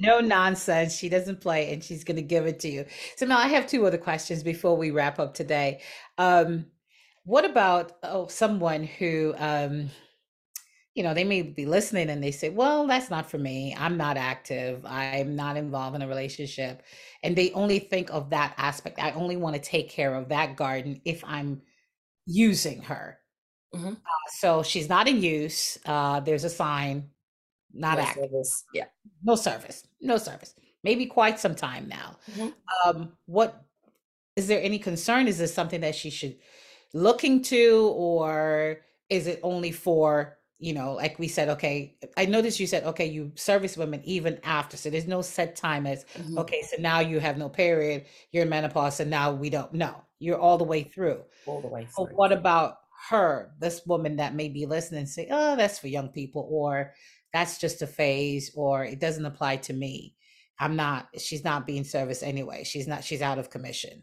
no 0.00 0.20
nonsense. 0.20 0.96
She 0.96 1.08
doesn't 1.08 1.40
play 1.40 1.72
and 1.72 1.82
she's 1.82 2.04
going 2.04 2.16
to 2.16 2.22
give 2.22 2.46
it 2.46 2.60
to 2.60 2.68
you. 2.68 2.84
So 3.16 3.26
now 3.26 3.38
I 3.38 3.48
have 3.48 3.66
two 3.66 3.86
other 3.86 3.98
questions 3.98 4.42
before 4.42 4.76
we 4.76 4.90
wrap 4.90 5.18
up 5.18 5.34
today. 5.34 5.80
Um, 6.16 6.66
what 7.24 7.44
about 7.44 7.92
oh, 8.02 8.26
someone 8.28 8.84
who, 8.84 9.34
um, 9.36 9.90
you 10.94 11.02
know, 11.02 11.14
they 11.14 11.24
may 11.24 11.42
be 11.42 11.66
listening 11.66 12.10
and 12.10 12.22
they 12.22 12.30
say, 12.30 12.48
well, 12.48 12.86
that's 12.86 13.10
not 13.10 13.30
for 13.30 13.38
me. 13.38 13.76
I'm 13.78 13.96
not 13.96 14.16
active. 14.16 14.84
I'm 14.86 15.36
not 15.36 15.56
involved 15.56 15.94
in 15.94 16.02
a 16.02 16.08
relationship. 16.08 16.82
And 17.22 17.36
they 17.36 17.52
only 17.52 17.78
think 17.78 18.10
of 18.10 18.30
that 18.30 18.54
aspect. 18.56 18.98
I 18.98 19.12
only 19.12 19.36
want 19.36 19.54
to 19.54 19.60
take 19.60 19.90
care 19.90 20.14
of 20.14 20.30
that 20.30 20.56
garden 20.56 21.00
if 21.04 21.22
I'm 21.24 21.62
using 22.26 22.82
her. 22.82 23.18
Mm-hmm. 23.74 23.88
Uh, 23.88 24.30
so 24.38 24.62
she's 24.62 24.88
not 24.88 25.06
in 25.06 25.22
use. 25.22 25.78
Uh, 25.84 26.20
there's 26.20 26.44
a 26.44 26.50
sign 26.50 27.10
not 27.72 27.98
no 27.98 28.04
active. 28.04 28.30
Service. 28.30 28.64
Yeah. 28.74 28.84
No 29.22 29.34
service. 29.34 29.86
No 30.00 30.16
service. 30.16 30.54
Maybe 30.84 31.06
quite 31.06 31.38
some 31.40 31.54
time 31.54 31.88
now. 31.88 32.16
Mm-hmm. 32.32 32.88
Um, 32.88 33.12
what 33.26 33.64
is 34.36 34.46
there 34.46 34.62
any 34.62 34.78
concern? 34.78 35.26
Is 35.26 35.38
this 35.38 35.52
something 35.52 35.80
that 35.80 35.94
she 35.94 36.10
should 36.10 36.36
looking 36.94 37.42
to, 37.42 37.92
or 37.94 38.78
is 39.10 39.26
it 39.26 39.40
only 39.42 39.72
for 39.72 40.38
you 40.58 40.72
know, 40.72 40.94
like 40.94 41.18
we 41.18 41.28
said, 41.28 41.48
okay, 41.48 41.96
I 42.16 42.26
noticed 42.26 42.58
you 42.58 42.66
said, 42.66 42.82
okay, 42.82 43.06
you 43.06 43.30
service 43.36 43.76
women 43.76 44.00
even 44.04 44.40
after. 44.42 44.76
So 44.76 44.90
there's 44.90 45.06
no 45.06 45.22
set 45.22 45.54
time 45.54 45.86
as, 45.86 46.04
mm-hmm. 46.16 46.38
okay, 46.38 46.62
so 46.62 46.82
now 46.82 46.98
you 46.98 47.20
have 47.20 47.38
no 47.38 47.48
period, 47.48 48.06
you're 48.32 48.42
in 48.42 48.48
menopause, 48.48 48.98
and 48.98 49.10
now 49.10 49.32
we 49.32 49.50
don't. 49.50 49.72
know. 49.72 49.94
you're 50.18 50.38
all 50.38 50.58
the 50.58 50.64
way 50.64 50.82
through. 50.82 51.22
All 51.46 51.60
the 51.60 51.68
way 51.68 51.86
through. 51.86 52.06
But 52.06 52.14
what 52.14 52.32
about 52.32 52.78
her, 53.08 53.52
this 53.60 53.82
woman 53.86 54.16
that 54.16 54.34
may 54.34 54.48
be 54.48 54.66
listening, 54.66 55.06
say, 55.06 55.28
oh, 55.30 55.54
that's 55.54 55.78
for 55.78 55.86
young 55.86 56.08
people, 56.08 56.48
or 56.50 56.92
that's 57.32 57.58
just 57.58 57.82
a 57.82 57.86
phase 57.86 58.52
or 58.54 58.84
it 58.84 59.00
doesn't 59.00 59.26
apply 59.26 59.56
to 59.56 59.72
me. 59.72 60.14
I'm 60.58 60.76
not 60.76 61.08
she's 61.18 61.44
not 61.44 61.66
being 61.66 61.84
serviced 61.84 62.22
anyway. 62.22 62.64
She's 62.64 62.88
not 62.88 63.04
she's 63.04 63.22
out 63.22 63.38
of 63.38 63.50
commission. 63.50 64.02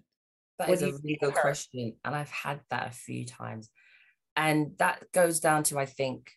That 0.60 0.70
what 0.70 0.76
is 0.76 0.84
a 0.84 0.94
really 1.04 1.18
good 1.20 1.34
question 1.34 1.98
and 2.06 2.16
i've 2.16 2.30
had 2.30 2.62
that 2.70 2.88
a 2.88 2.92
few 2.92 3.26
times 3.26 3.70
and 4.38 4.72
that 4.78 5.04
goes 5.12 5.42
down 5.42 5.64
to 5.64 5.78
i 5.78 5.86
think 5.86 6.32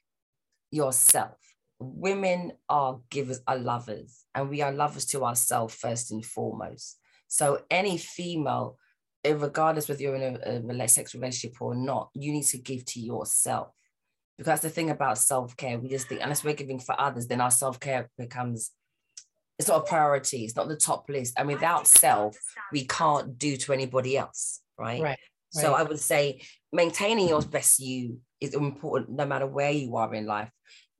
yourself. 0.71 1.37
Women 1.81 2.53
are 2.69 3.01
givers 3.11 3.41
are 3.47 3.57
lovers 3.57 4.25
and 4.35 4.51
we 4.51 4.63
are 4.63 4.73
lovers 4.73 5.07
to 5.07 5.25
ourselves 5.25 5.75
first 5.75 6.11
and 6.11 6.25
foremost. 6.25 6.99
So 7.29 7.61
any 7.71 7.99
female 7.99 8.79
regardless 9.25 9.89
whether 9.89 10.03
you're 10.03 10.15
in 10.15 10.71
a, 10.71 10.85
a 10.85 10.89
sex 10.89 11.15
relationship 11.15 11.61
or 11.61 11.75
not 11.75 12.09
you 12.15 12.33
need 12.33 12.47
to 12.47 12.57
give 12.57 12.85
to 12.87 12.99
yourself 12.99 13.69
because 14.39 14.61
the 14.61 14.71
thing 14.71 14.91
about 14.91 15.19
self-care. 15.19 15.79
We 15.79 15.89
just 15.89 16.09
think 16.09 16.21
unless 16.23 16.45
we're 16.45 16.55
giving 16.55 16.79
for 16.79 16.99
others 16.99 17.27
then 17.27 17.41
our 17.41 17.51
self-care 17.51 18.09
becomes 18.17 18.71
it's 19.59 19.67
not 19.67 19.83
a 19.83 19.89
priority. 19.89 20.45
It's 20.45 20.55
not 20.55 20.69
the 20.69 20.77
top 20.77 21.11
list. 21.11 21.35
And 21.37 21.49
without 21.49 21.89
self 21.89 22.37
we 22.73 22.85
can't 22.85 23.37
do 23.37 23.57
to 23.57 23.73
anybody 23.73 24.17
else 24.17 24.61
right, 24.79 25.03
right. 25.03 25.19
so 25.51 25.75
i 25.75 25.83
would 25.83 25.99
say 25.99 26.41
maintaining 26.73 27.29
your 27.29 27.43
best 27.43 27.81
you 27.81 28.21
is 28.41 28.55
important 28.55 29.17
no 29.17 29.27
matter 29.27 29.47
where 29.47 29.71
you 29.71 29.97
are 29.97 30.15
in 30.15 30.27
life. 30.27 30.51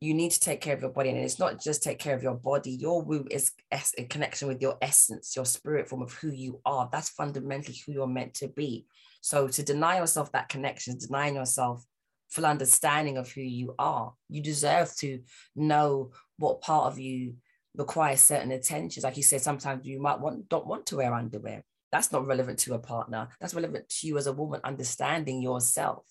You 0.01 0.15
need 0.15 0.31
to 0.31 0.41
take 0.41 0.61
care 0.61 0.75
of 0.75 0.81
your 0.81 0.91
body. 0.91 1.11
And 1.11 1.19
it's 1.19 1.39
not 1.39 1.61
just 1.61 1.83
take 1.83 1.99
care 1.99 2.15
of 2.15 2.23
your 2.23 2.35
body. 2.35 2.71
Your 2.71 3.03
womb 3.03 3.27
is 3.31 3.53
a 3.73 4.05
connection 4.05 4.47
with 4.49 4.63
your 4.63 4.77
essence 4.81 5.35
your 5.35 5.45
spirit 5.45 5.89
form 5.89 6.03
of 6.03 6.13
who 6.13 6.31
you 6.31 6.61
are. 6.65 6.89
That's 6.91 7.09
fundamentally 7.09 7.77
who 7.85 7.93
you're 7.93 8.07
meant 8.07 8.35
to 8.35 8.49
be. 8.49 8.87
So 9.21 9.49
to 9.49 9.63
deny 9.63 9.99
yourself 9.99 10.31
that 10.33 10.49
connection 10.49 10.99
denying 10.99 11.35
yourself 11.35 11.85
full 12.29 12.47
understanding 12.47 13.17
of 13.17 13.31
who 13.31 13.41
you 13.41 13.75
are. 13.79 14.13
You 14.29 14.43
deserve 14.43 14.95
to 14.97 15.21
know 15.57 16.13
what 16.37 16.61
part 16.61 16.87
of 16.87 16.99
you 16.99 17.35
requires 17.75 18.21
certain 18.21 18.53
attentions. 18.53 19.05
Like 19.05 19.17
you 19.17 19.23
said, 19.23 19.41
sometimes 19.41 19.87
you 19.87 20.01
might 20.01 20.21
want 20.21 20.49
don't 20.49 20.67
want 20.67 20.87
to 20.87 20.97
wear 20.97 21.15
underwear. 21.15 21.63
That's 21.91 22.13
not 22.13 22.27
relevant 22.27 22.59
to 22.61 22.75
a 22.75 22.79
partner. 22.79 23.29
That's 23.41 23.55
relevant 23.55 23.89
to 23.89 24.07
you 24.07 24.19
as 24.19 24.27
a 24.27 24.33
woman, 24.33 24.61
understanding 24.65 25.41
yourself. 25.41 26.05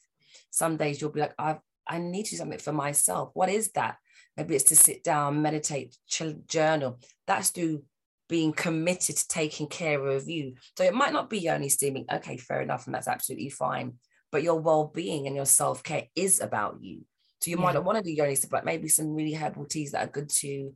Some 0.50 0.78
days 0.78 1.00
you'll 1.00 1.12
be 1.12 1.22
like, 1.22 1.36
I 1.38 1.58
I 1.86 2.00
need 2.00 2.26
to 2.26 2.32
do 2.32 2.38
something 2.38 2.60
for 2.60 2.74
myself. 2.74 3.32
What 3.34 3.50
is 3.50 3.72
that? 3.72 3.98
Maybe 4.36 4.56
it's 4.56 4.66
to 4.66 4.76
sit 4.76 5.04
down, 5.04 5.42
meditate, 5.42 5.96
chill, 6.08 6.36
journal. 6.48 7.00
That's 7.26 7.50
through 7.50 7.84
being 8.30 8.54
committed 8.54 9.16
to 9.16 9.28
taking 9.28 9.68
care 9.68 10.06
of 10.06 10.28
you. 10.28 10.56
So 10.78 10.84
it 10.84 10.94
might 10.94 11.14
not 11.14 11.30
be 11.30 11.50
only 11.50 11.70
steaming. 11.70 12.06
Okay, 12.12 12.38
fair 12.38 12.62
enough, 12.62 12.86
and 12.86 12.94
that's 12.94 13.08
absolutely 13.08 13.50
fine. 13.50 13.94
But 14.38 14.44
your 14.44 14.60
well-being 14.60 15.26
and 15.26 15.36
your 15.36 15.48
self-care 15.48 16.04
is 16.16 16.42
about 16.42 16.78
you. 16.80 17.02
So 17.42 17.50
you 17.50 17.58
yeah. 17.58 17.64
might 17.64 17.74
not 17.74 17.86
want 17.86 17.98
to 17.98 18.04
do 18.04 18.12
yoni 18.12 18.36
steam, 18.36 18.50
but 18.52 18.66
maybe 18.66 18.88
some 18.88 19.16
really 19.16 19.34
herbal 19.34 19.66
teas 19.66 19.94
that 19.94 20.08
are 20.08 20.12
good 20.12 20.30
to 20.30 20.76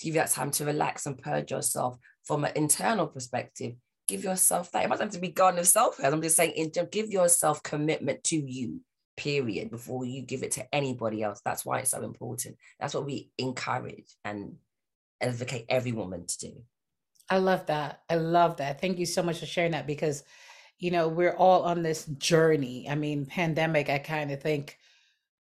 give 0.00 0.14
you 0.14 0.20
that 0.20 0.30
time 0.30 0.52
to 0.52 0.64
relax 0.64 1.06
and 1.06 1.20
purge 1.20 1.50
yourself 1.50 1.98
from 2.22 2.44
an 2.44 2.52
internal 2.54 3.08
perspective. 3.08 3.74
Give 4.06 4.22
yourself 4.22 4.70
that. 4.70 4.84
It 4.84 4.88
might 4.88 5.00
have 5.00 5.10
to 5.10 5.18
be 5.18 5.26
garden 5.26 5.58
of 5.58 5.66
self-care. 5.66 6.08
I'm 6.08 6.22
just 6.22 6.36
saying, 6.36 6.70
give 6.92 7.10
yourself 7.10 7.64
commitment 7.64 8.22
to 8.24 8.36
you 8.36 8.80
period 9.16 9.72
before 9.72 10.04
you 10.04 10.22
give 10.22 10.44
it 10.44 10.52
to 10.52 10.64
anybody 10.74 11.22
else 11.22 11.42
that's 11.44 11.66
why 11.66 11.80
it's 11.80 11.90
so 11.90 12.02
important 12.02 12.56
that's 12.78 12.94
what 12.94 13.04
we 13.04 13.30
encourage 13.36 14.06
and 14.24 14.54
advocate 15.20 15.66
every 15.68 15.92
woman 15.92 16.24
to 16.26 16.38
do 16.38 16.62
I 17.30 17.38
love 17.38 17.66
that. 17.66 18.00
I 18.10 18.16
love 18.16 18.56
that. 18.56 18.80
Thank 18.80 18.98
you 18.98 19.06
so 19.06 19.22
much 19.22 19.38
for 19.38 19.46
sharing 19.46 19.70
that 19.72 19.86
because, 19.86 20.24
you 20.80 20.90
know, 20.90 21.08
we're 21.08 21.36
all 21.36 21.62
on 21.62 21.82
this 21.82 22.06
journey. 22.06 22.88
I 22.88 22.94
mean, 22.94 23.26
pandemic, 23.26 23.90
I 23.90 23.98
kind 23.98 24.32
of 24.32 24.40
think 24.40 24.78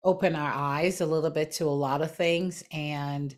open 0.04 0.34
our 0.34 0.52
eyes 0.52 1.00
a 1.00 1.06
little 1.06 1.30
bit 1.30 1.52
to 1.52 1.64
a 1.64 1.70
lot 1.70 2.02
of 2.02 2.14
things 2.14 2.64
and 2.72 3.34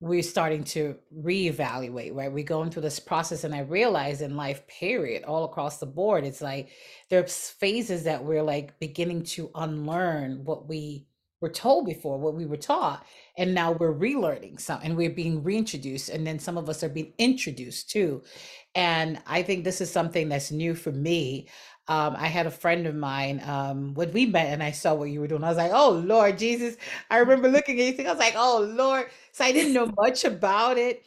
we're 0.00 0.22
starting 0.22 0.64
to 0.64 0.96
reevaluate, 1.14 2.14
right? 2.14 2.32
We're 2.32 2.42
going 2.42 2.70
through 2.70 2.82
this 2.82 2.98
process 2.98 3.44
and 3.44 3.54
I 3.54 3.60
realize 3.60 4.22
in 4.22 4.34
life, 4.34 4.66
period, 4.66 5.24
all 5.24 5.44
across 5.44 5.78
the 5.78 5.86
board, 5.86 6.24
it's 6.24 6.40
like 6.40 6.70
there's 7.10 7.50
phases 7.50 8.04
that 8.04 8.24
we're 8.24 8.42
like 8.42 8.78
beginning 8.80 9.22
to 9.24 9.50
unlearn 9.54 10.44
what 10.44 10.68
we 10.68 11.06
were 11.40 11.50
told 11.50 11.86
before, 11.86 12.18
what 12.18 12.34
we 12.34 12.46
were 12.46 12.56
taught, 12.56 13.06
and 13.36 13.54
now 13.54 13.72
we're 13.72 13.94
relearning 13.94 14.60
some 14.60 14.80
and 14.82 14.96
we're 14.96 15.10
being 15.10 15.42
reintroduced, 15.42 16.10
and 16.10 16.26
then 16.26 16.38
some 16.38 16.58
of 16.58 16.68
us 16.68 16.82
are 16.82 16.88
being 16.88 17.12
introduced 17.18 17.90
too. 17.90 18.22
And 18.74 19.20
I 19.26 19.42
think 19.42 19.64
this 19.64 19.80
is 19.80 19.90
something 19.90 20.28
that's 20.28 20.50
new 20.52 20.74
for 20.74 20.92
me. 20.92 21.48
Um, 21.88 22.14
I 22.16 22.28
had 22.28 22.46
a 22.46 22.50
friend 22.52 22.86
of 22.86 22.94
mine 22.94 23.42
um, 23.44 23.94
when 23.94 24.12
we 24.12 24.26
met, 24.26 24.46
and 24.52 24.62
I 24.62 24.70
saw 24.70 24.94
what 24.94 25.10
you 25.10 25.20
were 25.20 25.26
doing. 25.26 25.42
I 25.42 25.48
was 25.48 25.56
like, 25.58 25.72
"Oh 25.74 25.90
Lord 25.90 26.38
Jesus!" 26.38 26.76
I 27.10 27.18
remember 27.18 27.48
looking 27.48 27.80
at 27.80 27.98
you. 27.98 28.04
I 28.06 28.10
was 28.10 28.18
like, 28.20 28.34
"Oh 28.36 28.60
Lord!" 28.60 29.06
So 29.32 29.44
I 29.44 29.52
didn't 29.52 29.72
know 29.72 29.92
much 29.98 30.24
about 30.24 30.78
it, 30.78 31.04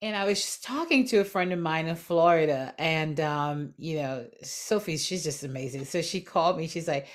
and 0.00 0.16
I 0.16 0.24
was 0.24 0.40
just 0.40 0.62
talking 0.64 1.06
to 1.08 1.18
a 1.18 1.24
friend 1.24 1.52
of 1.52 1.58
mine 1.58 1.86
in 1.86 1.96
Florida, 1.96 2.74
and 2.78 3.18
um, 3.20 3.74
you 3.78 3.96
know, 3.96 4.26
Sophie, 4.42 4.96
she's 4.96 5.24
just 5.24 5.42
amazing. 5.44 5.84
So 5.86 6.02
she 6.02 6.20
called 6.20 6.56
me. 6.56 6.68
She's 6.68 6.88
like, 6.88 7.08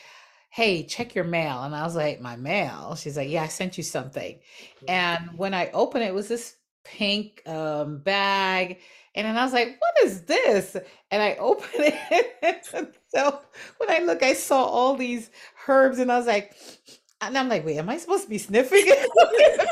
hey, 0.49 0.83
check 0.83 1.15
your 1.15 1.23
mail. 1.23 1.63
And 1.63 1.75
I 1.75 1.83
was 1.83 1.95
like, 1.95 2.21
my 2.21 2.35
mail? 2.35 2.95
She's 2.95 3.17
like, 3.17 3.29
yeah, 3.29 3.43
I 3.43 3.47
sent 3.47 3.77
you 3.77 3.83
something. 3.83 4.39
And 4.87 5.31
when 5.37 5.53
I 5.53 5.71
opened 5.71 6.03
it, 6.03 6.07
it 6.07 6.13
was 6.13 6.27
this 6.27 6.55
pink 6.83 7.41
um, 7.47 7.99
bag. 7.99 8.79
And 9.15 9.27
then 9.27 9.37
I 9.37 9.43
was 9.43 9.53
like, 9.53 9.79
what 9.79 10.05
is 10.05 10.23
this? 10.23 10.75
And 11.11 11.21
I 11.21 11.35
opened 11.39 11.71
it. 11.75 12.65
so 13.13 13.39
when 13.77 13.89
I 13.89 13.99
look, 13.99 14.23
I 14.23 14.33
saw 14.33 14.63
all 14.63 14.95
these 14.95 15.29
herbs 15.67 15.99
and 15.99 16.11
I 16.11 16.17
was 16.17 16.27
like, 16.27 16.55
and 17.27 17.37
I'm 17.37 17.47
like, 17.47 17.65
wait, 17.65 17.77
am 17.77 17.89
I 17.89 17.97
supposed 17.97 18.23
to 18.23 18.29
be 18.29 18.37
sniffing 18.37 18.83
it? 18.85 19.09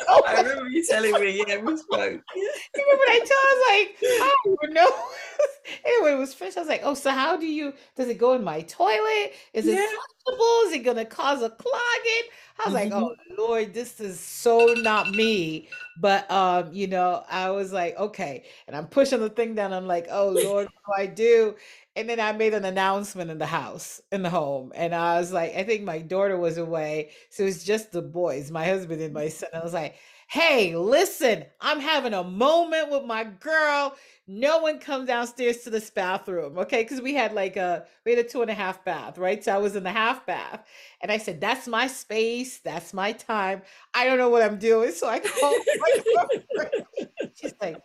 I 0.10 0.41
remember 0.41 0.69
you 0.69 0.86
telling 0.86 1.12
me, 1.13 1.43
yeah, 1.47 1.58
we 1.58 1.76
spoke. 1.76 2.21
You 2.36 2.52
remember 2.76 3.04
I 3.08 3.19
told 3.19 3.32
I 3.32 3.54
was 3.54 3.63
like, 3.69 3.97
I 4.04 4.36
don't 4.45 4.74
know. 4.74 4.89
anyway, 5.86 6.13
it 6.13 6.19
was 6.19 6.34
fresh. 6.34 6.56
I 6.56 6.62
was 6.62 6.69
like, 6.69 6.82
oh, 6.84 6.93
so 6.93 7.12
how 7.12 7.36
do 7.38 7.45
you, 7.45 7.74
does 7.95 8.08
it 8.08 8.17
go 8.17 8.34
in 8.34 8.43
my 8.43 8.62
toilet? 8.62 9.34
Is 9.54 9.67
it 9.67 9.76
yeah. 9.76 9.86
flushable? 10.28 10.67
Is 10.67 10.74
it 10.74 10.84
going 10.84 10.97
to 10.97 11.06
cause 11.06 11.41
a 11.41 11.50
clogging? 11.50 12.30
I 12.60 12.69
was 12.69 12.74
mm-hmm. 12.74 12.74
like, 12.74 12.93
oh, 12.93 13.15
Lord, 13.38 13.74
this 13.74 14.00
is 14.00 14.19
so 14.19 14.74
not 14.78 15.12
me. 15.12 15.67
But, 16.02 16.30
um, 16.32 16.74
you 16.74 16.88
know, 16.88 17.24
I 17.30 17.52
was 17.52 17.72
like, 17.74 17.98
okay. 17.98 18.46
And 18.68 18.76
I'm 18.76 18.88
pushing 18.88 19.20
the 19.20 19.30
thing 19.30 19.56
down. 19.56 19.74
I'm 19.74 19.88
like, 19.88 20.08
oh, 20.12 20.30
Lord, 20.44 20.68
what 20.86 20.98
do 20.98 21.04
I 21.04 21.08
do? 21.08 21.56
And 21.96 22.10
then 22.10 22.20
I 22.22 22.32
made 22.32 22.54
an 22.54 22.64
announcement 22.64 23.30
in 23.32 23.38
the 23.38 23.46
house, 23.46 24.02
in 24.12 24.24
the 24.24 24.30
home. 24.30 24.72
And 24.76 24.96
I 24.96 25.20
was 25.20 25.34
like, 25.34 25.56
I 25.56 25.64
think 25.64 25.84
my 25.84 26.00
daughter 26.00 26.38
was 26.38 26.58
away. 26.58 27.12
So 27.30 27.44
it 27.44 27.48
was 27.48 27.64
just 27.66 27.92
the 27.92 28.02
boys, 28.02 28.50
my 28.50 28.66
husband 28.66 29.02
and 29.02 29.14
my 29.14 29.28
son. 29.28 29.50
I 29.54 29.60
was 29.60 29.74
like, 29.74 29.96
hey, 30.32 30.74
listen, 30.78 31.44
I'm 31.60 31.82
having 31.82 32.14
a 32.14 32.24
moment 32.24 32.90
with 32.90 33.04
my 33.04 33.26
girl. 33.26 33.94
No 34.26 34.60
one 34.60 34.80
come 34.80 35.06
downstairs 35.06 35.58
to 35.64 35.70
this 35.70 35.90
bathroom, 35.90 36.58
okay? 36.60 36.84
Because 36.84 37.02
we 37.02 37.14
had 37.14 37.34
like 37.34 37.58
a 37.58 37.86
we 38.06 38.16
had 38.16 38.26
a 38.26 38.28
two 38.28 38.42
and 38.42 38.50
a 38.50 38.54
half 38.54 38.86
bath, 38.86 39.18
right? 39.18 39.44
So 39.44 39.54
I 39.54 39.58
was 39.58 39.76
in 39.76 39.84
the 39.84 39.92
half 39.92 40.26
bath, 40.26 40.66
and 41.02 41.12
I 41.12 41.18
said, 41.18 41.42
"That's 41.42 41.68
my 41.68 41.88
space. 41.88 42.60
That's 42.60 42.94
my 42.94 43.12
time. 43.12 43.62
I 43.94 44.06
don't 44.06 44.18
know 44.18 44.30
what 44.30 44.42
I'm 44.42 44.58
doing." 44.58 44.94
So 44.94 45.10
I 45.10 45.20
called 45.20 45.58
my 46.56 46.70
She's 47.36 47.54
like, 47.62 47.82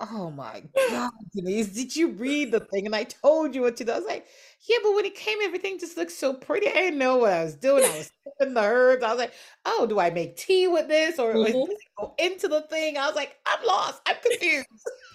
Oh 0.00 0.30
my 0.30 0.62
God, 0.90 1.10
Denise, 1.34 1.68
did 1.68 1.96
you 1.96 2.10
read 2.10 2.52
the 2.52 2.60
thing? 2.60 2.86
And 2.86 2.94
I 2.94 3.02
told 3.04 3.54
you 3.54 3.62
what 3.62 3.76
to 3.78 3.84
do. 3.84 3.90
I 3.90 3.96
was 3.96 4.06
like, 4.06 4.26
yeah, 4.68 4.76
but 4.82 4.94
when 4.94 5.04
it 5.04 5.16
came, 5.16 5.38
everything 5.42 5.78
just 5.78 5.96
looked 5.96 6.12
so 6.12 6.34
pretty. 6.34 6.68
I 6.68 6.74
didn't 6.74 7.00
know 7.00 7.16
what 7.16 7.32
I 7.32 7.42
was 7.42 7.56
doing. 7.56 7.84
I 7.84 7.98
was 7.98 8.12
sipping 8.38 8.54
the 8.54 8.62
herbs. 8.62 9.02
I 9.02 9.08
was 9.08 9.18
like, 9.18 9.32
oh, 9.64 9.86
do 9.88 9.98
I 9.98 10.10
make 10.10 10.36
tea 10.36 10.68
with 10.68 10.86
this 10.86 11.18
or 11.18 11.34
mm-hmm. 11.34 11.72
go 11.98 12.14
into 12.18 12.46
the 12.46 12.62
thing? 12.62 12.96
I 12.96 13.06
was 13.06 13.16
like, 13.16 13.36
I'm 13.44 13.66
lost. 13.66 14.00
I'm 14.06 14.16
confused. 14.22 14.68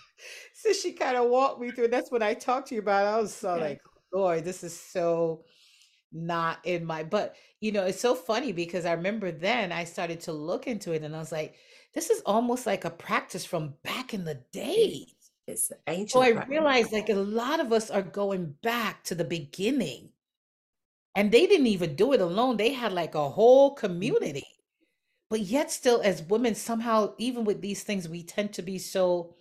so 0.54 0.74
she 0.74 0.92
kind 0.92 1.16
of 1.16 1.30
walked 1.30 1.62
me 1.62 1.72
through. 1.72 1.86
And 1.86 1.94
that's 1.94 2.12
when 2.12 2.24
I 2.24 2.34
talked 2.34 2.68
to 2.70 2.76
you 2.76 2.82
about 2.82 3.06
it. 3.06 3.18
I 3.18 3.22
was 3.22 3.34
so 3.34 3.56
like, 3.56 3.80
Lord, 4.14 4.44
this 4.44 4.66
is 4.66 4.78
so 4.78 5.46
not 6.12 6.60
in 6.66 6.86
my, 6.86 7.04
but 7.04 7.38
you 7.62 7.72
know, 7.72 7.86
it's 7.86 8.02
so 8.02 8.16
funny 8.16 8.52
because 8.52 8.86
I 8.86 8.92
remember 8.92 9.32
then 9.32 9.72
I 9.72 9.86
started 9.86 10.20
to 10.22 10.34
look 10.34 10.68
into 10.68 10.92
it 10.92 11.04
and 11.04 11.16
I 11.16 11.20
was 11.20 11.32
like, 11.32 11.56
this 11.94 12.10
is 12.10 12.22
almost 12.26 12.66
like 12.66 12.86
a 12.86 12.90
practice 12.90 13.46
from 13.46 13.76
back 13.84 14.14
in 14.14 14.26
the 14.26 14.40
day. 14.52 15.08
It's 15.48 15.72
ancient. 15.88 16.12
So 16.12 16.22
I 16.22 16.46
realized 16.46 16.92
like 16.92 17.10
a 17.10 17.16
lot 17.16 17.60
of 17.60 17.72
us 17.72 17.92
are 17.92 18.02
going 18.02 18.56
back 18.64 19.04
to 19.06 19.16
the 19.16 19.26
beginning. 19.26 20.10
And 21.16 21.32
they 21.32 21.46
didn't 21.46 21.68
even 21.68 21.96
do 21.96 22.14
it 22.14 22.22
alone. 22.22 22.58
They 22.58 22.74
had 22.74 22.94
like 22.94 23.14
a 23.14 23.30
whole 23.30 23.72
mm-hmm. 23.72 23.86
community. 23.86 24.48
But 25.30 25.42
yet 25.42 25.72
still 25.72 26.02
as 26.04 26.24
women 26.24 26.56
somehow 26.56 27.14
even 27.18 27.44
with 27.44 27.62
these 27.62 27.84
things 27.84 28.08
we 28.08 28.24
tend 28.24 28.54
to 28.54 28.62
be 28.62 28.78
so 28.78 29.36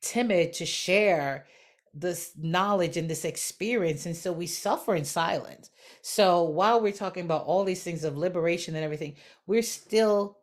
timid 0.00 0.52
to 0.54 0.66
share 0.66 1.46
this 1.94 2.32
knowledge 2.36 2.98
and 2.98 3.08
this 3.08 3.24
experience 3.24 4.04
and 4.04 4.14
so 4.14 4.32
we 4.32 4.46
suffer 4.46 4.94
in 4.94 5.04
silence. 5.04 5.70
So 6.02 6.42
while 6.42 6.80
we're 6.80 6.92
talking 6.92 7.24
about 7.24 7.44
all 7.44 7.64
these 7.64 7.82
things 7.82 8.04
of 8.04 8.18
liberation 8.18 8.74
and 8.74 8.84
everything, 8.84 9.16
we're 9.46 9.62
still 9.62 10.38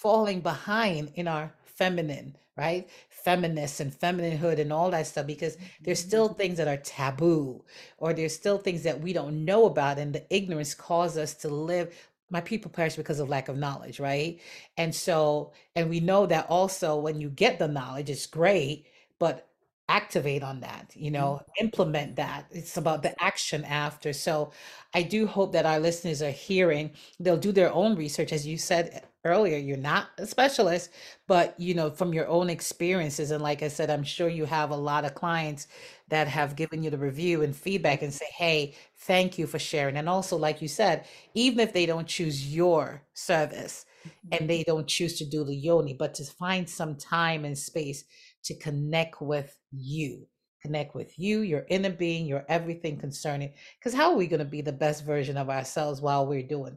falling 0.00 0.40
behind 0.40 1.10
in 1.16 1.26
our 1.26 1.52
feminine, 1.64 2.36
right? 2.56 2.88
Feminists 3.10 3.80
and 3.80 3.92
femininehood 3.92 4.60
and 4.60 4.72
all 4.72 4.92
that 4.92 5.08
stuff 5.08 5.26
because 5.26 5.56
there's 5.80 6.00
mm-hmm. 6.00 6.08
still 6.08 6.28
things 6.28 6.56
that 6.58 6.68
are 6.68 6.76
taboo 6.76 7.64
or 7.98 8.12
there's 8.12 8.34
still 8.34 8.58
things 8.58 8.84
that 8.84 9.00
we 9.00 9.12
don't 9.12 9.44
know 9.44 9.66
about 9.66 9.98
and 9.98 10.12
the 10.12 10.24
ignorance 10.34 10.72
causes 10.72 11.18
us 11.18 11.34
to 11.34 11.48
live 11.48 11.94
my 12.30 12.40
people 12.42 12.70
perish 12.70 12.94
because 12.94 13.20
of 13.20 13.28
lack 13.28 13.48
of 13.48 13.56
knowledge 13.56 13.98
right 13.98 14.38
and 14.76 14.94
so 14.94 15.50
and 15.74 15.88
we 15.88 15.98
know 15.98 16.26
that 16.26 16.46
also 16.50 16.94
when 16.98 17.18
you 17.18 17.30
get 17.30 17.58
the 17.58 17.66
knowledge 17.66 18.10
it's 18.10 18.26
great 18.26 18.84
but 19.18 19.48
activate 19.88 20.42
on 20.42 20.60
that 20.60 20.92
you 20.94 21.10
know 21.10 21.40
mm-hmm. 21.40 21.64
implement 21.64 22.16
that 22.16 22.44
it's 22.50 22.76
about 22.76 23.02
the 23.02 23.14
action 23.22 23.64
after 23.64 24.12
so 24.12 24.52
i 24.92 25.02
do 25.02 25.26
hope 25.26 25.52
that 25.52 25.64
our 25.64 25.80
listeners 25.80 26.20
are 26.20 26.30
hearing 26.30 26.90
they'll 27.18 27.38
do 27.38 27.52
their 27.52 27.72
own 27.72 27.96
research 27.96 28.30
as 28.30 28.46
you 28.46 28.58
said 28.58 29.02
earlier 29.28 29.56
you're 29.56 29.76
not 29.76 30.08
a 30.18 30.26
specialist 30.26 30.90
but 31.26 31.58
you 31.58 31.74
know 31.74 31.90
from 31.90 32.12
your 32.12 32.26
own 32.28 32.50
experiences 32.50 33.30
and 33.30 33.42
like 33.42 33.62
i 33.62 33.68
said 33.68 33.90
i'm 33.90 34.02
sure 34.02 34.28
you 34.28 34.44
have 34.44 34.70
a 34.70 34.76
lot 34.76 35.04
of 35.04 35.14
clients 35.14 35.68
that 36.08 36.26
have 36.26 36.56
given 36.56 36.82
you 36.82 36.90
the 36.90 36.98
review 36.98 37.42
and 37.42 37.54
feedback 37.54 38.02
and 38.02 38.12
say 38.12 38.26
hey 38.36 38.74
thank 39.00 39.38
you 39.38 39.46
for 39.46 39.58
sharing 39.58 39.96
and 39.96 40.08
also 40.08 40.36
like 40.36 40.60
you 40.62 40.68
said 40.68 41.06
even 41.34 41.60
if 41.60 41.72
they 41.72 41.86
don't 41.86 42.08
choose 42.08 42.54
your 42.54 43.02
service 43.14 43.84
mm-hmm. 44.06 44.28
and 44.32 44.50
they 44.50 44.62
don't 44.64 44.86
choose 44.86 45.18
to 45.18 45.24
do 45.24 45.44
the 45.44 45.54
yoni 45.54 45.94
but 45.94 46.14
to 46.14 46.24
find 46.24 46.68
some 46.68 46.96
time 46.96 47.44
and 47.44 47.56
space 47.56 48.04
to 48.42 48.54
connect 48.54 49.20
with 49.20 49.56
you 49.70 50.26
connect 50.62 50.94
with 50.94 51.18
you 51.18 51.40
your 51.40 51.64
inner 51.68 51.90
being 51.90 52.26
your 52.26 52.44
everything 52.48 52.98
concerning 52.98 53.52
because 53.78 53.94
how 53.94 54.10
are 54.10 54.16
we 54.16 54.26
going 54.26 54.38
to 54.38 54.44
be 54.44 54.60
the 54.60 54.72
best 54.72 55.04
version 55.04 55.36
of 55.36 55.50
ourselves 55.50 56.00
while 56.00 56.26
we're 56.26 56.42
doing 56.42 56.76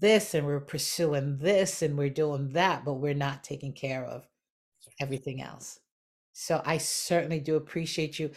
this 0.00 0.34
and 0.34 0.46
we're 0.46 0.60
pursuing 0.60 1.38
this 1.38 1.82
and 1.82 1.96
we're 1.96 2.08
doing 2.08 2.50
that 2.52 2.84
but 2.84 2.94
we're 2.94 3.14
not 3.14 3.44
taking 3.44 3.72
care 3.72 4.04
of 4.04 4.26
everything 5.00 5.40
else 5.40 5.80
so 6.32 6.62
i 6.64 6.78
certainly 6.78 7.40
do 7.40 7.56
appreciate 7.56 8.18
you 8.18 8.30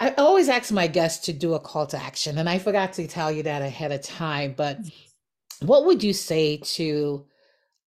i 0.00 0.10
always 0.18 0.48
ask 0.48 0.72
my 0.72 0.86
guests 0.86 1.26
to 1.26 1.32
do 1.32 1.54
a 1.54 1.60
call 1.60 1.86
to 1.86 1.96
action 2.02 2.38
and 2.38 2.48
i 2.48 2.58
forgot 2.58 2.92
to 2.92 3.06
tell 3.06 3.30
you 3.30 3.42
that 3.42 3.62
ahead 3.62 3.92
of 3.92 4.02
time 4.02 4.54
but 4.56 4.80
mm-hmm. 4.80 5.66
what 5.66 5.84
would 5.84 6.02
you 6.02 6.12
say 6.12 6.56
to 6.58 7.26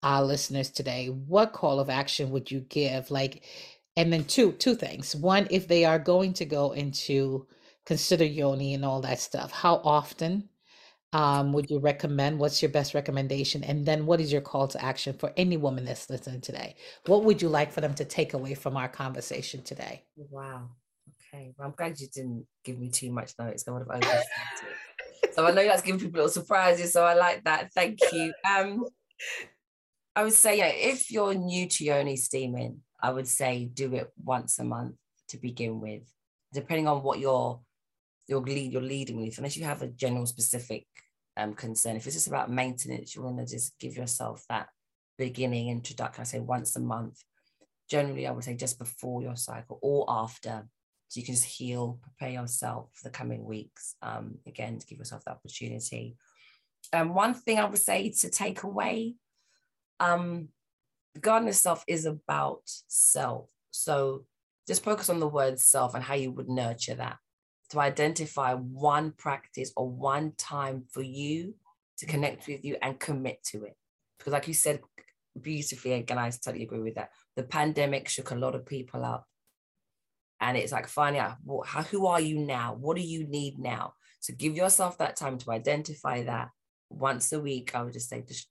our 0.06 0.24
listeners 0.24 0.70
today? 0.70 1.08
What 1.08 1.52
call 1.52 1.80
of 1.80 1.90
action 1.90 2.30
would 2.30 2.50
you 2.50 2.62
give? 2.62 3.12
Like, 3.12 3.44
and 3.98 4.14
then 4.14 4.24
two 4.24 4.54
two 4.54 4.76
things. 4.76 5.16
One, 5.16 5.48
if 5.50 5.68
they 5.68 5.84
are 5.84 6.00
going 6.00 6.34
to 6.34 6.46
go 6.46 6.72
into 6.72 7.48
consider 7.86 8.24
yoni 8.24 8.74
and 8.74 8.86
all 8.86 9.02
that 9.02 9.20
stuff, 9.20 9.52
how 9.52 9.82
often 9.84 10.48
um, 11.16 11.54
would 11.54 11.70
you 11.70 11.80
recommend? 11.80 12.40
What's 12.40 12.62
your 12.62 12.72
best 12.72 12.94
recommendation? 12.94 13.64
And 13.64 13.86
then 13.86 14.06
what 14.06 14.20
is 14.20 14.34
your 14.34 14.42
call 14.42 14.68
to 14.68 14.84
action 14.84 15.14
for 15.14 15.32
any 15.38 15.56
woman 15.56 15.86
that's 15.86 16.10
listening 16.10 16.42
today? 16.42 16.76
What 17.06 17.24
would 17.24 17.42
you 17.42 17.48
like 17.48 17.72
for 17.72 17.80
them 17.80 17.94
to 17.96 18.04
take 18.04 18.34
away 18.34 18.54
from 18.54 18.76
our 18.76 18.90
conversation 18.90 19.64
today? 19.64 20.04
Wow. 20.18 20.72
Okay. 21.34 21.54
Well, 21.58 21.70
I'm 21.70 21.74
glad 21.78 22.00
you 22.02 22.08
didn't 22.14 22.46
give 22.66 22.78
me 22.78 22.90
too 22.90 23.12
much 23.12 23.34
notes. 23.40 23.66
I 23.66 23.72
would 23.72 23.88
have 23.88 24.04
overshot 24.04 24.26
so 25.32 25.46
I 25.46 25.52
know 25.52 25.64
that's 25.64 25.82
giving 25.82 26.00
people 26.00 26.18
little 26.18 26.30
surprises. 26.30 26.92
So 26.92 27.04
I 27.04 27.14
like 27.14 27.44
that. 27.46 27.72
Thank 27.74 28.00
you. 28.12 28.34
Um, 28.50 28.86
I 30.16 30.24
would 30.24 30.34
say, 30.34 30.58
yeah, 30.58 30.68
if 30.68 31.12
you're 31.12 31.34
new 31.34 31.68
to 31.68 31.84
yoni 31.84 32.16
steaming, 32.16 32.82
I 33.02 33.12
would 33.12 33.28
say 33.28 33.66
do 33.66 33.94
it 33.96 34.12
once 34.22 34.60
a 34.60 34.64
month 34.64 34.96
to 35.30 35.38
begin 35.38 35.80
with, 35.80 36.04
depending 36.54 36.88
on 36.88 37.04
what 37.04 37.20
your 37.20 37.62
your 38.28 38.42
lead 38.42 38.72
you're 38.72 38.82
leading 38.82 39.22
with. 39.22 39.38
Unless 39.38 39.58
you 39.58 39.66
have 39.66 39.82
a 39.82 39.88
general 39.88 40.26
specific 40.26 40.86
um, 41.38 41.54
concern, 41.54 41.96
if 41.96 42.06
it's 42.06 42.16
just 42.16 42.28
about 42.28 42.52
maintenance, 42.52 43.16
you 43.16 43.22
want 43.22 43.38
to 43.38 43.46
just 43.46 43.78
give 43.80 43.98
yourself 43.98 44.44
that 44.50 44.68
beginning 45.18 45.70
introduction. 45.70 46.22
I 46.22 46.26
say 46.26 46.40
once 46.40 46.76
a 46.76 46.80
month. 46.80 47.22
Generally, 47.90 48.28
I 48.28 48.32
would 48.32 48.44
say 48.44 48.56
just 48.56 48.80
before 48.80 49.22
your 49.22 49.36
cycle 49.36 49.80
or 49.82 50.06
after, 50.08 50.68
so 51.08 51.20
you 51.20 51.26
can 51.26 51.36
just 51.36 51.46
heal, 51.46 52.00
prepare 52.02 52.34
yourself 52.34 52.90
for 52.94 53.08
the 53.08 53.14
coming 53.14 53.46
weeks. 53.46 53.96
Um, 54.02 54.40
again, 54.48 54.80
to 54.80 54.88
give 54.88 54.98
yourself 54.98 55.24
the 55.24 55.32
opportunity. 55.32 56.16
Um, 56.94 57.14
one 57.14 57.34
thing 57.34 57.60
I 57.60 57.66
would 57.66 57.80
say 57.80 58.10
to 58.10 58.30
take 58.30 58.64
away 58.64 59.16
um, 60.00 60.50
garden 61.20 61.48
itself 61.48 61.84
is 61.88 62.06
about 62.06 62.62
self. 62.88 63.50
So 63.72 64.26
just 64.68 64.84
focus 64.84 65.10
on 65.10 65.20
the 65.20 65.28
word 65.28 65.60
self 65.60 65.94
and 65.94 66.04
how 66.04 66.16
you 66.16 66.32
would 66.32 66.50
nurture 66.50 66.96
that 66.96 67.18
to 67.72 67.80
identify 67.80 68.54
one 68.54 69.12
practice 69.12 69.72
or 69.76 69.90
one 69.90 70.34
time 70.38 70.84
for 70.92 71.02
you 71.02 71.56
to 71.98 72.06
mm-hmm. 72.06 72.12
connect 72.12 72.48
with 72.48 72.64
you 72.64 72.78
and 72.82 73.00
commit 73.00 73.44
to 73.52 73.64
it. 73.66 73.76
Because, 74.18 74.34
like 74.34 74.48
you 74.48 74.54
said 74.54 74.82
beautifully, 75.40 75.94
again, 75.94 76.18
I 76.18 76.30
totally 76.30 76.64
agree 76.64 76.80
with 76.80 76.96
that. 76.96 77.12
The 77.36 77.44
pandemic 77.44 78.08
shook 78.08 78.32
a 78.32 78.36
lot 78.36 78.56
of 78.56 78.66
people 78.66 79.04
up. 79.04 79.26
And 80.42 80.58
it's 80.58 80.72
like 80.72 80.88
finding 80.88 81.22
out 81.22 81.38
what, 81.44 81.68
how, 81.68 81.82
who 81.82 82.08
are 82.08 82.20
you 82.20 82.40
now? 82.40 82.76
What 82.80 82.98
do 82.98 83.04
you 83.04 83.26
need 83.26 83.58
now? 83.58 83.94
So 84.20 84.34
give 84.38 84.56
yourself 84.56 84.98
that 84.98 85.16
time 85.16 85.38
to 85.40 85.52
identify 85.52 86.24
that 86.24 86.50
once 86.90 87.32
a 87.32 87.40
week. 87.40 87.74
I 87.74 87.84
would 87.84 87.94
just 87.94 88.10
say, 88.10 88.24
just 88.28 88.48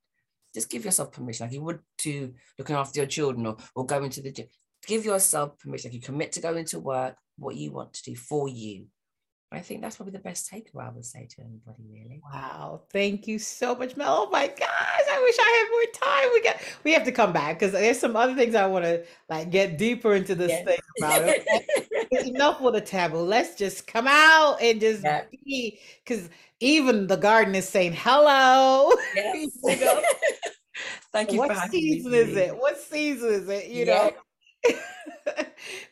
just 0.54 0.70
give 0.70 0.84
yourself 0.84 1.12
permission, 1.12 1.46
like 1.46 1.52
you 1.52 1.62
would 1.62 1.80
to 1.98 2.32
looking 2.58 2.76
after 2.76 3.00
your 3.00 3.08
children 3.08 3.44
or, 3.44 3.56
or 3.74 3.84
going 3.84 4.08
to 4.10 4.22
the 4.22 4.30
gym. 4.30 4.46
Give 4.86 5.04
yourself 5.04 5.58
permission, 5.58 5.90
like 5.90 5.94
you 5.94 6.00
commit 6.00 6.32
to 6.32 6.40
going 6.40 6.64
to 6.66 6.78
work, 6.78 7.16
what 7.36 7.56
you 7.56 7.72
want 7.72 7.92
to 7.94 8.02
do 8.04 8.14
for 8.14 8.48
you. 8.48 8.86
I 9.54 9.60
think 9.60 9.80
that's 9.80 9.96
probably 9.96 10.12
the 10.12 10.18
best 10.18 10.50
takeaway 10.50 10.86
I 10.86 10.90
would 10.90 11.04
say 11.04 11.26
to 11.36 11.40
anybody, 11.40 11.84
really. 11.90 12.20
Wow. 12.32 12.82
Thank 12.90 13.26
you 13.26 13.38
so 13.38 13.74
much, 13.74 13.96
Mel. 13.96 14.26
Oh 14.26 14.30
my 14.30 14.46
gosh. 14.46 14.58
I 14.66 15.20
wish 15.22 15.36
I 15.38 15.50
had 15.60 15.70
more 15.70 16.12
time. 16.12 16.30
We 16.32 16.42
got 16.42 16.56
we 16.84 16.92
have 16.92 17.04
to 17.04 17.12
come 17.12 17.32
back 17.32 17.58
because 17.58 17.72
there's 17.72 17.98
some 17.98 18.16
other 18.16 18.34
things 18.34 18.54
I 18.54 18.66
want 18.66 18.84
to 18.84 19.04
like 19.28 19.50
get 19.50 19.78
deeper 19.78 20.14
into 20.14 20.34
this 20.34 20.64
thing 20.64 20.78
about. 20.98 21.22
It. 21.24 21.46
enough 22.26 22.60
with 22.60 22.76
a 22.76 22.80
taboo. 22.80 23.18
Let's 23.18 23.54
just 23.54 23.86
come 23.86 24.06
out 24.08 24.58
and 24.60 24.80
just 24.80 25.02
yeah. 25.02 25.24
be 25.44 25.78
because 26.04 26.28
even 26.60 27.06
the 27.06 27.16
garden 27.16 27.54
is 27.54 27.68
saying 27.68 27.94
hello. 27.96 28.92
Yes. 29.14 29.50
you 29.62 29.84
know? 29.84 30.02
Thank 31.12 31.32
you. 31.32 31.38
What 31.38 31.70
season 31.70 32.12
me. 32.12 32.18
is 32.18 32.36
it? 32.36 32.56
What 32.56 32.78
season 32.80 33.28
is 33.30 33.48
it? 33.48 33.68
You 33.68 33.84
yeah. 33.84 33.94
know. 33.94 34.12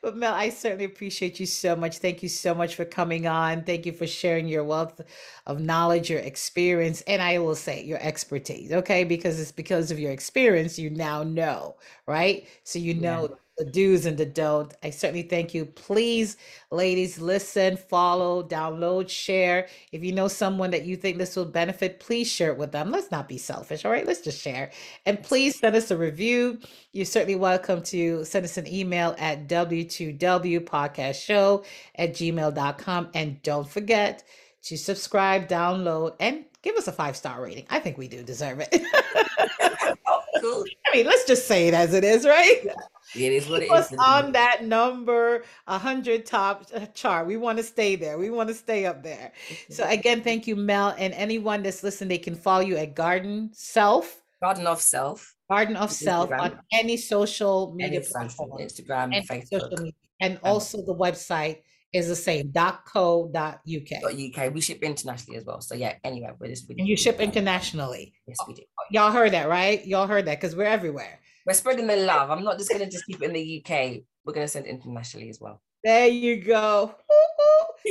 But 0.03 0.17
Mel, 0.17 0.35
I 0.35 0.51
certainly 0.51 0.85
appreciate 0.87 1.41
you 1.41 1.47
so 1.47 1.77
much. 1.77 1.99
Thank 1.99 2.23
you 2.23 2.29
so 2.29 2.55
much 2.55 2.75
for 2.77 2.85
coming 2.85 3.27
on. 3.29 3.65
Thank 3.65 3.87
you 3.87 3.93
for 3.93 4.07
sharing 4.07 4.49
your 4.49 4.65
wealth 4.65 5.01
of 5.47 5.61
knowledge, 5.61 6.11
your 6.11 6.21
experience, 6.21 7.03
and 7.03 7.23
I 7.23 7.39
will 7.39 7.55
say 7.57 7.85
your 7.85 8.01
expertise. 8.03 8.73
Okay, 8.73 9.05
because 9.05 9.41
it's 9.41 9.53
because 9.53 9.91
of 9.93 10.01
your 10.01 10.13
experience 10.13 10.79
you 10.79 10.91
now 10.91 11.23
know, 11.25 11.77
right? 12.07 12.47
So 12.65 12.79
you 12.81 12.95
know 12.95 13.29
yeah 13.29 13.42
do's 13.65 14.07
and 14.07 14.19
the 14.19 14.27
don't. 14.27 14.75
I 14.83 14.91
certainly 14.91 15.23
thank 15.23 15.55
you. 15.55 15.65
Please, 15.65 16.37
ladies, 16.71 17.21
listen, 17.21 17.77
follow, 17.77 18.43
download, 18.43 19.09
share. 19.09 19.69
If 19.93 20.03
you 20.05 20.13
know 20.13 20.29
someone 20.29 20.71
that 20.71 20.85
you 20.85 20.97
think 20.97 21.19
this 21.19 21.37
will 21.37 21.45
benefit, 21.45 22.01
please 22.01 22.31
share 22.31 22.53
it 22.53 22.59
with 22.59 22.73
them. 22.73 22.91
Let's 22.91 23.11
not 23.11 23.29
be 23.29 23.39
selfish, 23.39 23.85
all 23.85 23.93
right? 23.93 24.07
Let's 24.07 24.21
just 24.21 24.41
share. 24.41 24.71
And 25.07 25.23
please 25.23 25.59
send 25.59 25.77
us 25.77 25.91
a 25.91 25.97
review. 25.97 26.59
You're 26.93 27.05
certainly 27.05 27.37
welcome 27.37 27.83
to 27.85 28.25
send 28.25 28.45
us 28.45 28.57
an 28.57 28.67
email 28.67 29.15
at 29.19 29.49
w2wpodcastshow 29.49 31.65
at 31.97 32.13
gmail.com. 32.13 33.09
And 33.15 33.43
don't 33.43 33.69
forget 33.69 34.25
to 34.63 34.79
subscribe, 34.79 35.49
download, 35.49 36.15
and 36.21 36.45
give 36.63 36.77
us 36.77 36.89
a 36.89 36.93
five 36.93 37.17
star 37.17 37.43
rating. 37.43 37.67
I 37.71 37.81
think 37.81 37.99
we 37.99 38.09
do 38.09 38.23
deserve 38.23 38.61
it. 38.61 38.71
cool. 40.41 40.65
I 40.87 40.97
mean, 40.97 41.07
let's 41.07 41.25
just 41.25 41.47
say 41.47 41.69
it 41.69 41.75
as 41.75 41.95
it 41.95 42.05
is, 42.05 42.25
right? 42.25 42.67
It 43.15 43.33
is 43.33 43.49
what 43.49 43.63
it 43.63 43.71
is. 43.73 43.95
on 43.99 44.33
that 44.33 44.65
number 44.65 45.45
100 45.67 46.27
top 46.27 46.67
uh, 46.75 46.87
chart. 46.87 47.27
We 47.27 47.37
want 47.37 47.59
to 47.59 47.65
stay 47.65 47.97
there. 47.97 48.19
We 48.19 48.31
want 48.31 48.49
to 48.49 48.55
stay 48.55 48.87
up 48.87 49.03
there. 49.03 49.33
So 49.71 49.89
again, 49.89 50.23
thank 50.23 50.47
you, 50.47 50.57
Mel. 50.57 50.95
And 50.99 51.13
anyone 51.15 51.63
that's 51.63 51.83
listening, 51.83 52.09
they 52.09 52.19
can 52.19 52.35
follow 52.35 52.63
you 52.63 52.77
at 52.77 52.95
Garden 52.95 53.51
Self. 53.53 54.23
Garden 54.43 54.67
of 54.67 54.81
Self. 54.81 55.35
Garden 55.51 55.77
of 55.77 55.93
Self 55.93 56.31
on 56.33 56.59
any 56.73 56.97
social 56.97 57.75
media 57.75 57.99
any 57.99 58.07
platform. 58.07 58.61
Instagram, 58.61 59.15
and 59.15 59.29
Facebook. 59.29 59.93
And 60.21 60.39
also 60.43 60.79
the 60.79 60.95
website 60.95 61.59
is 61.93 62.09
the 62.09 62.17
same 62.17 62.53
.co.uk. 62.53 63.33
.uk. 63.35 63.59
Uk 63.65 64.55
we 64.55 64.61
ship 64.61 64.83
internationally 64.83 65.37
as 65.37 65.45
well. 65.45 65.61
So 65.61 65.75
yeah, 65.75 65.95
anyway, 66.05 66.31
we're 66.39 66.49
just 66.49 66.69
and 66.71 66.89
you 66.89 66.97
ship 66.97 67.21
internationally. 67.21 68.15
Yes, 68.27 68.39
we 68.49 68.55
do. 68.55 68.63
Y'all 68.91 69.13
heard 69.13 69.33
that, 69.33 69.49
right? 69.49 69.85
Y'all 69.87 70.07
heard 70.07 70.25
that 70.27 70.41
because 70.41 70.57
we're 70.57 70.65
everywhere. 70.65 71.21
We're 71.47 71.55
spreading 71.55 71.87
the 71.87 71.97
love. 71.97 72.31
I'm 72.31 72.45
not 72.45 72.59
just 72.59 72.71
gonna 72.71 72.91
just 72.91 73.07
keep 73.07 73.23
it 73.23 73.27
in 73.27 73.33
the 73.33 73.65
UK. 73.65 74.03
We're 74.25 74.33
gonna 74.33 74.49
send 74.49 74.67
internationally 74.67 75.29
as 75.29 75.41
well. 75.41 75.61
There 75.85 76.07
you 76.07 76.43
go. 76.43 76.95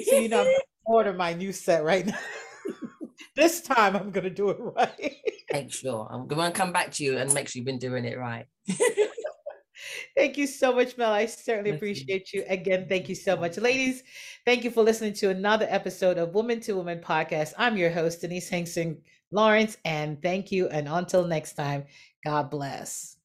so 0.05 0.15
you 0.15 0.29
know, 0.29 0.51
order 0.85 1.13
my 1.13 1.33
new 1.33 1.51
set 1.51 1.83
right 1.83 2.05
now. 2.05 2.17
this 3.35 3.61
time 3.61 3.95
I'm 3.95 4.11
gonna 4.11 4.29
do 4.29 4.49
it 4.49 4.57
right. 4.59 5.15
Make 5.51 5.73
sure. 5.73 6.07
I'm 6.09 6.27
gonna 6.27 6.51
come 6.51 6.71
back 6.71 6.91
to 6.93 7.03
you 7.03 7.17
and 7.17 7.33
make 7.33 7.49
sure 7.49 7.59
you've 7.59 7.65
been 7.65 7.79
doing 7.79 8.05
it 8.05 8.17
right. 8.17 8.45
Thank 10.15 10.37
you 10.37 10.47
so 10.47 10.73
much, 10.73 10.97
Mel. 10.97 11.11
I 11.11 11.25
certainly 11.25 11.71
appreciate 11.71 12.33
you. 12.33 12.43
Again, 12.47 12.85
thank 12.87 13.09
you 13.09 13.15
so 13.15 13.35
much. 13.35 13.57
Ladies, 13.57 14.03
thank 14.45 14.63
you 14.63 14.69
for 14.69 14.83
listening 14.83 15.13
to 15.13 15.29
another 15.29 15.65
episode 15.69 16.17
of 16.17 16.33
Woman 16.35 16.59
to 16.61 16.75
Woman 16.75 16.99
podcast. 16.99 17.53
I'm 17.57 17.77
your 17.77 17.89
host, 17.89 18.21
Denise 18.21 18.49
Hinkson 18.49 18.97
Lawrence, 19.31 19.77
and 19.85 20.21
thank 20.21 20.51
you. 20.51 20.67
And 20.67 20.87
until 20.87 21.25
next 21.25 21.53
time, 21.53 21.85
God 22.23 22.51
bless. 22.51 23.17